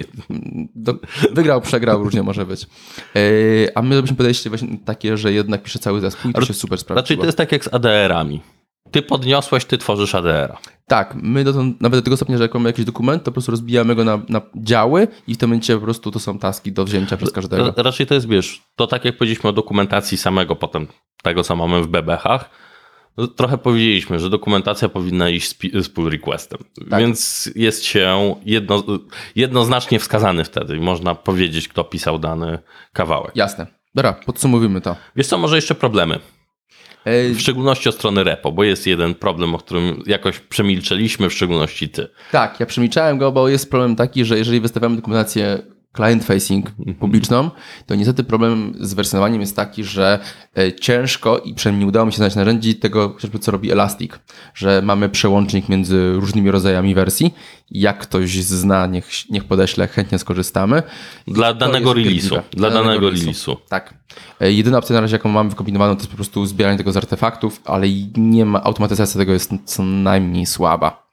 Do, 0.74 0.94
wygrał, 1.32 1.60
przegrał, 1.60 2.04
różnie 2.04 2.22
może 2.22 2.46
być. 2.46 2.66
E, 3.16 3.18
a 3.74 3.82
my 3.82 3.96
robiliśmy 3.96 4.16
podejście 4.16 4.50
właśnie 4.50 4.78
takie, 4.84 5.16
że 5.16 5.32
jednak 5.32 5.62
pisze 5.62 5.78
cały 5.78 6.00
zespół 6.00 6.30
i 6.30 6.34
to 6.34 6.44
się 6.44 6.54
super 6.54 6.78
Znaczy 6.78 6.84
sprawdziło. 6.84 7.20
to 7.20 7.26
jest 7.26 7.38
tak 7.38 7.52
jak 7.52 7.64
z 7.64 7.74
ADR-ami. 7.74 8.40
Ty 8.90 9.02
podniosłeś, 9.02 9.64
ty 9.64 9.78
tworzysz 9.78 10.14
ADR-a. 10.14 10.58
Tak, 10.86 11.14
my 11.22 11.44
dotąd, 11.44 11.80
nawet 11.80 12.00
do 12.00 12.04
tego 12.04 12.16
stopnia, 12.16 12.36
że 12.38 12.42
jak 12.44 12.54
mamy 12.54 12.68
jakiś 12.68 12.84
dokument, 12.84 13.22
to 13.22 13.30
po 13.30 13.32
prostu 13.32 13.50
rozbijamy 13.50 13.94
go 13.94 14.04
na, 14.04 14.22
na 14.28 14.40
działy 14.56 15.08
i 15.26 15.34
w 15.34 15.38
tym 15.38 15.48
momencie 15.50 15.74
po 15.74 15.80
prostu 15.84 16.10
to 16.10 16.18
są 16.18 16.38
taski 16.38 16.72
do 16.72 16.84
wzięcia 16.84 17.16
przez 17.16 17.32
każdego. 17.32 17.64
Ra- 17.66 17.82
Raczej 17.82 18.06
to 18.06 18.14
jest, 18.14 18.28
wiesz, 18.28 18.62
to 18.76 18.86
tak 18.86 19.04
jak 19.04 19.16
powiedzieliśmy 19.18 19.50
o 19.50 19.52
dokumentacji 19.52 20.18
samego 20.18 20.56
potem, 20.56 20.86
tego 21.22 21.42
co 21.42 21.56
mamy 21.56 21.82
w 21.82 21.86
bebechach, 21.86 22.50
no, 23.16 23.26
trochę 23.26 23.58
powiedzieliśmy, 23.58 24.18
że 24.18 24.30
dokumentacja 24.30 24.88
powinna 24.88 25.28
iść 25.28 25.56
z, 25.82 25.88
pull 25.88 26.10
requestem. 26.10 26.58
Tak. 26.90 27.00
Więc 27.00 27.50
jest 27.56 27.84
się 27.84 28.34
jedno, 28.44 28.82
jednoznacznie 29.36 29.98
wskazany 29.98 30.44
wtedy 30.44 30.76
i 30.76 30.80
można 30.80 31.14
powiedzieć, 31.14 31.68
kto 31.68 31.84
pisał 31.84 32.18
dany 32.18 32.58
kawałek. 32.92 33.32
Jasne. 33.36 33.66
Dobra, 33.94 34.12
podsumowimy 34.12 34.80
to. 34.80 34.96
Wiesz 35.16 35.26
co, 35.26 35.38
może 35.38 35.56
jeszcze 35.56 35.74
problemy. 35.74 36.18
E, 37.04 37.34
W 37.34 37.40
szczególności 37.40 37.88
od 37.88 37.94
strony 37.94 38.24
repo, 38.24 38.52
bo 38.52 38.64
jest 38.64 38.86
jeden 38.86 39.14
problem, 39.14 39.54
o 39.54 39.58
którym 39.58 40.02
jakoś 40.06 40.38
przemilczeliśmy, 40.38 41.28
w 41.30 41.32
szczególności 41.32 41.88
ty. 41.88 42.08
tak, 42.32 42.60
ja 42.60 42.66
przemilczałem 42.66 43.18
go, 43.18 43.32
bo 43.32 43.48
jest 43.48 43.70
problem 43.70 43.96
taki, 43.96 44.24
że 44.24 44.38
jeżeli 44.38 44.60
wystawiamy 44.60 44.96
dokumentację 44.96 45.58
client-facing 45.92 46.62
publiczną, 47.00 47.50
to 47.86 47.94
niestety 47.94 48.24
problem 48.24 48.74
z 48.80 48.94
wersjonowaniem 48.94 49.40
jest 49.40 49.56
taki, 49.56 49.84
że 49.84 50.18
e, 50.58 50.72
ciężko 50.72 51.38
i 51.38 51.54
przynajmniej 51.54 51.84
nie 51.84 51.88
udało 51.88 52.06
mi 52.06 52.12
się 52.12 52.16
znaleźć 52.16 52.36
narzędzi 52.36 52.74
tego, 52.74 53.08
chociażby 53.08 53.38
co 53.38 53.50
robi 53.50 53.70
Elastic, 53.70 54.12
że 54.54 54.82
mamy 54.82 55.08
przełącznik 55.08 55.68
między 55.68 56.12
różnymi 56.12 56.50
rodzajami 56.50 56.94
wersji. 56.94 57.34
Jak 57.70 57.98
ktoś 57.98 58.30
zna, 58.44 58.86
niech, 58.86 59.30
niech 59.30 59.44
podeśle, 59.44 59.88
chętnie 59.88 60.18
skorzystamy. 60.18 60.82
Dla 61.26 61.54
danego 61.54 61.90
release'u. 61.90 62.40
Dla 62.50 62.70
danego 62.70 63.10
release'u. 63.10 63.56
Tak. 63.68 63.94
E, 64.40 64.52
Jedyna 64.52 64.78
opcja 64.78 64.94
na 64.94 65.00
razie, 65.00 65.16
jaką 65.16 65.28
mamy 65.28 65.50
wykombinowaną, 65.50 65.94
to 65.94 66.00
jest 66.00 66.10
po 66.10 66.16
prostu 66.16 66.46
zbieranie 66.46 66.78
tego 66.78 66.92
z 66.92 66.96
artefaktów, 66.96 67.60
ale 67.64 67.86
nie 68.16 68.44
ma, 68.44 68.62
automatyzacja 68.62 69.18
tego 69.18 69.32
jest 69.32 69.50
co 69.64 69.82
najmniej 69.82 70.46
słaba. 70.46 71.06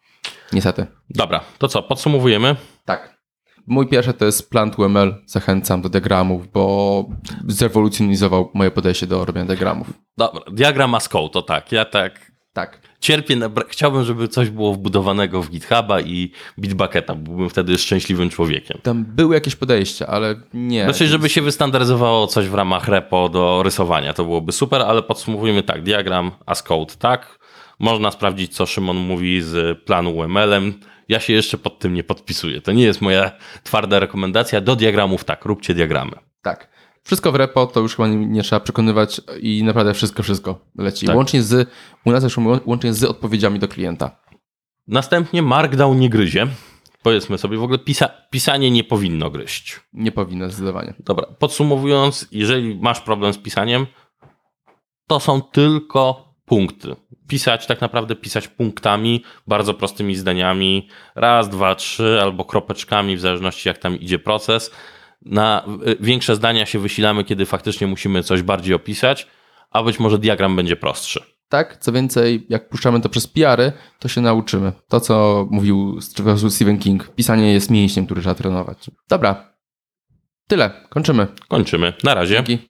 Niestety. 0.54 0.86
Dobra, 1.10 1.42
to 1.58 1.68
co, 1.68 1.84
podsumowujemy. 1.84 2.56
Tak. 2.86 3.19
Mój 3.68 3.88
pierwszy 3.88 4.14
to 4.14 4.26
jest 4.26 4.50
Plant 4.50 4.80
UML. 4.80 5.16
Zachęcam 5.26 5.82
do 5.82 5.90
diagramów, 5.90 6.52
bo 6.52 7.06
zrewolucjonizował 7.48 8.52
moje 8.54 8.72
podejście 8.72 9.08
do 9.08 9.26
robienia 9.26 9.46
diagramów. 9.48 9.88
Dobra, 10.18 10.42
diagram 10.52 10.96
as 10.96 11.10
code, 11.10 11.30
to 11.34 11.42
tak. 11.42 11.72
Ja 11.72 11.86
tak 11.86 12.32
Tak. 12.54 12.80
cierpię, 13.00 13.36
na 13.36 13.50
chciałbym, 13.70 14.04
żeby 14.04 14.28
coś 14.28 14.50
było 14.50 14.74
wbudowanego 14.74 15.42
w 15.42 15.50
GitHuba 15.50 16.02
i 16.02 16.32
Bitbucketa. 16.60 17.16
Byłbym 17.16 17.50
wtedy 17.50 17.78
szczęśliwym 17.78 18.30
człowiekiem. 18.30 18.78
Tam 18.84 19.06
były 19.06 19.36
jakieś 19.36 19.56
podejścia, 19.56 20.08
ale 20.08 20.36
nie. 20.54 20.84
Znaczy, 20.84 21.08
żeby 21.08 21.30
się 21.30 21.42
wystandaryzowało 21.42 22.28
coś 22.28 22.48
w 22.48 22.54
ramach 22.54 22.88
repo 22.88 23.30
do 23.30 23.64
rysowania, 23.64 24.14
to 24.14 24.24
byłoby 24.24 24.52
super, 24.52 24.82
ale 24.82 25.04
podsumowujmy 25.04 25.64
tak, 25.64 25.84
diagram 25.84 26.32
as 26.46 26.64
code, 26.64 26.94
tak. 27.00 27.39
Można 27.80 28.12
sprawdzić, 28.12 28.56
co 28.56 28.66
Szymon 28.66 28.98
mówi 28.98 29.42
z 29.42 29.84
planu 29.84 30.18
UML-em. 30.18 30.74
Ja 31.10 31.20
się 31.20 31.34
jeszcze 31.34 31.58
pod 31.58 31.80
tym 31.80 31.94
nie 31.94 32.04
podpisuję. 32.04 32.62
To 32.62 32.72
nie 32.72 32.84
jest 32.84 33.02
moja 33.02 33.32
twarda 33.64 34.00
rekomendacja. 34.00 34.62
Do 34.62 34.76
diagramów 34.76 35.24
tak, 35.24 35.46
róbcie 35.46 35.74
diagramy. 35.74 36.12
Tak. 36.42 36.70
Wszystko 37.04 37.32
w 37.32 37.36
repo 37.36 37.68
to 37.68 37.80
już 37.80 37.96
chyba 37.96 38.08
nie, 38.08 38.26
nie 38.26 38.44
trzeba 38.44 38.60
przekonywać 38.60 39.22
i 39.42 39.64
naprawdę 39.64 39.94
wszystko, 39.94 40.24
wszystko 40.24 40.60
leci. 40.76 41.06
Tak. 41.06 41.16
Łącznie 41.16 41.44
z, 41.44 41.70
u 42.06 42.12
nas 42.12 42.38
łącznie 42.66 42.94
z 42.94 43.04
odpowiedziami 43.04 43.60
do 43.60 43.68
klienta. 43.68 44.20
Następnie 44.88 45.42
Markdown 45.42 46.00
nie 46.00 46.10
gryzie. 46.10 46.48
Powiedzmy 47.04 47.38
sobie, 47.38 47.58
w 47.58 47.64
ogóle 47.64 47.80
pisa 47.80 48.10
pisanie 48.30 48.72
nie 48.72 48.84
powinno 48.84 49.30
gryźć. 49.30 49.80
Nie 49.94 50.12
powinno 50.12 50.50
zdecydowanie. 50.50 50.94
Dobra, 51.00 51.28
podsumowując, 51.40 52.28
jeżeli 52.32 52.76
masz 52.76 53.02
problem 53.02 53.34
z 53.34 53.38
pisaniem, 53.38 53.86
to 55.08 55.20
są 55.20 55.42
tylko 55.42 56.29
punkty. 56.50 56.96
Pisać, 57.28 57.68
tak 57.68 57.82
naprawdę 57.82 58.16
pisać 58.16 58.48
punktami, 58.48 59.24
bardzo 59.48 59.74
prostymi 59.74 60.16
zdaniami, 60.16 60.88
raz, 61.16 61.50
dwa, 61.50 61.76
trzy, 61.76 62.20
albo 62.22 62.46
kropeczkami, 62.46 63.18
w 63.18 63.20
zależności 63.20 63.70
jak 63.70 63.78
tam 63.78 64.00
idzie 64.00 64.20
proces. 64.20 64.72
Na 65.22 65.66
y, 65.88 65.98
większe 66.00 66.36
zdania 66.36 66.66
się 66.66 66.80
wysilamy, 66.80 67.24
kiedy 67.24 67.46
faktycznie 67.46 67.88
musimy 67.88 68.24
coś 68.24 68.42
bardziej 68.42 68.74
opisać, 68.76 69.28
a 69.72 69.84
być 69.84 70.00
może 70.00 70.18
diagram 70.18 70.56
będzie 70.56 70.76
prostszy. 70.76 71.24
Tak, 71.50 71.78
co 71.78 71.92
więcej, 71.92 72.46
jak 72.50 72.70
puszczamy 72.70 73.02
to 73.02 73.10
przez 73.10 73.28
PR-y, 73.28 73.72
to 74.00 74.08
się 74.08 74.22
nauczymy. 74.22 74.72
To, 74.88 75.00
co 75.00 75.48
mówił 75.52 76.00
Stephen 76.50 76.80
King, 76.80 77.16
pisanie 77.16 77.54
jest 77.54 77.72
mięśniem, 77.72 78.06
który 78.06 78.22
trzeba 78.22 78.36
trenować. 78.36 78.92
Dobra, 79.10 79.54
tyle, 80.48 80.72
kończymy. 80.90 81.28
Kończymy. 81.48 81.94
Na 82.04 82.14
razie. 82.14 82.36
Dzięki. 82.36 82.68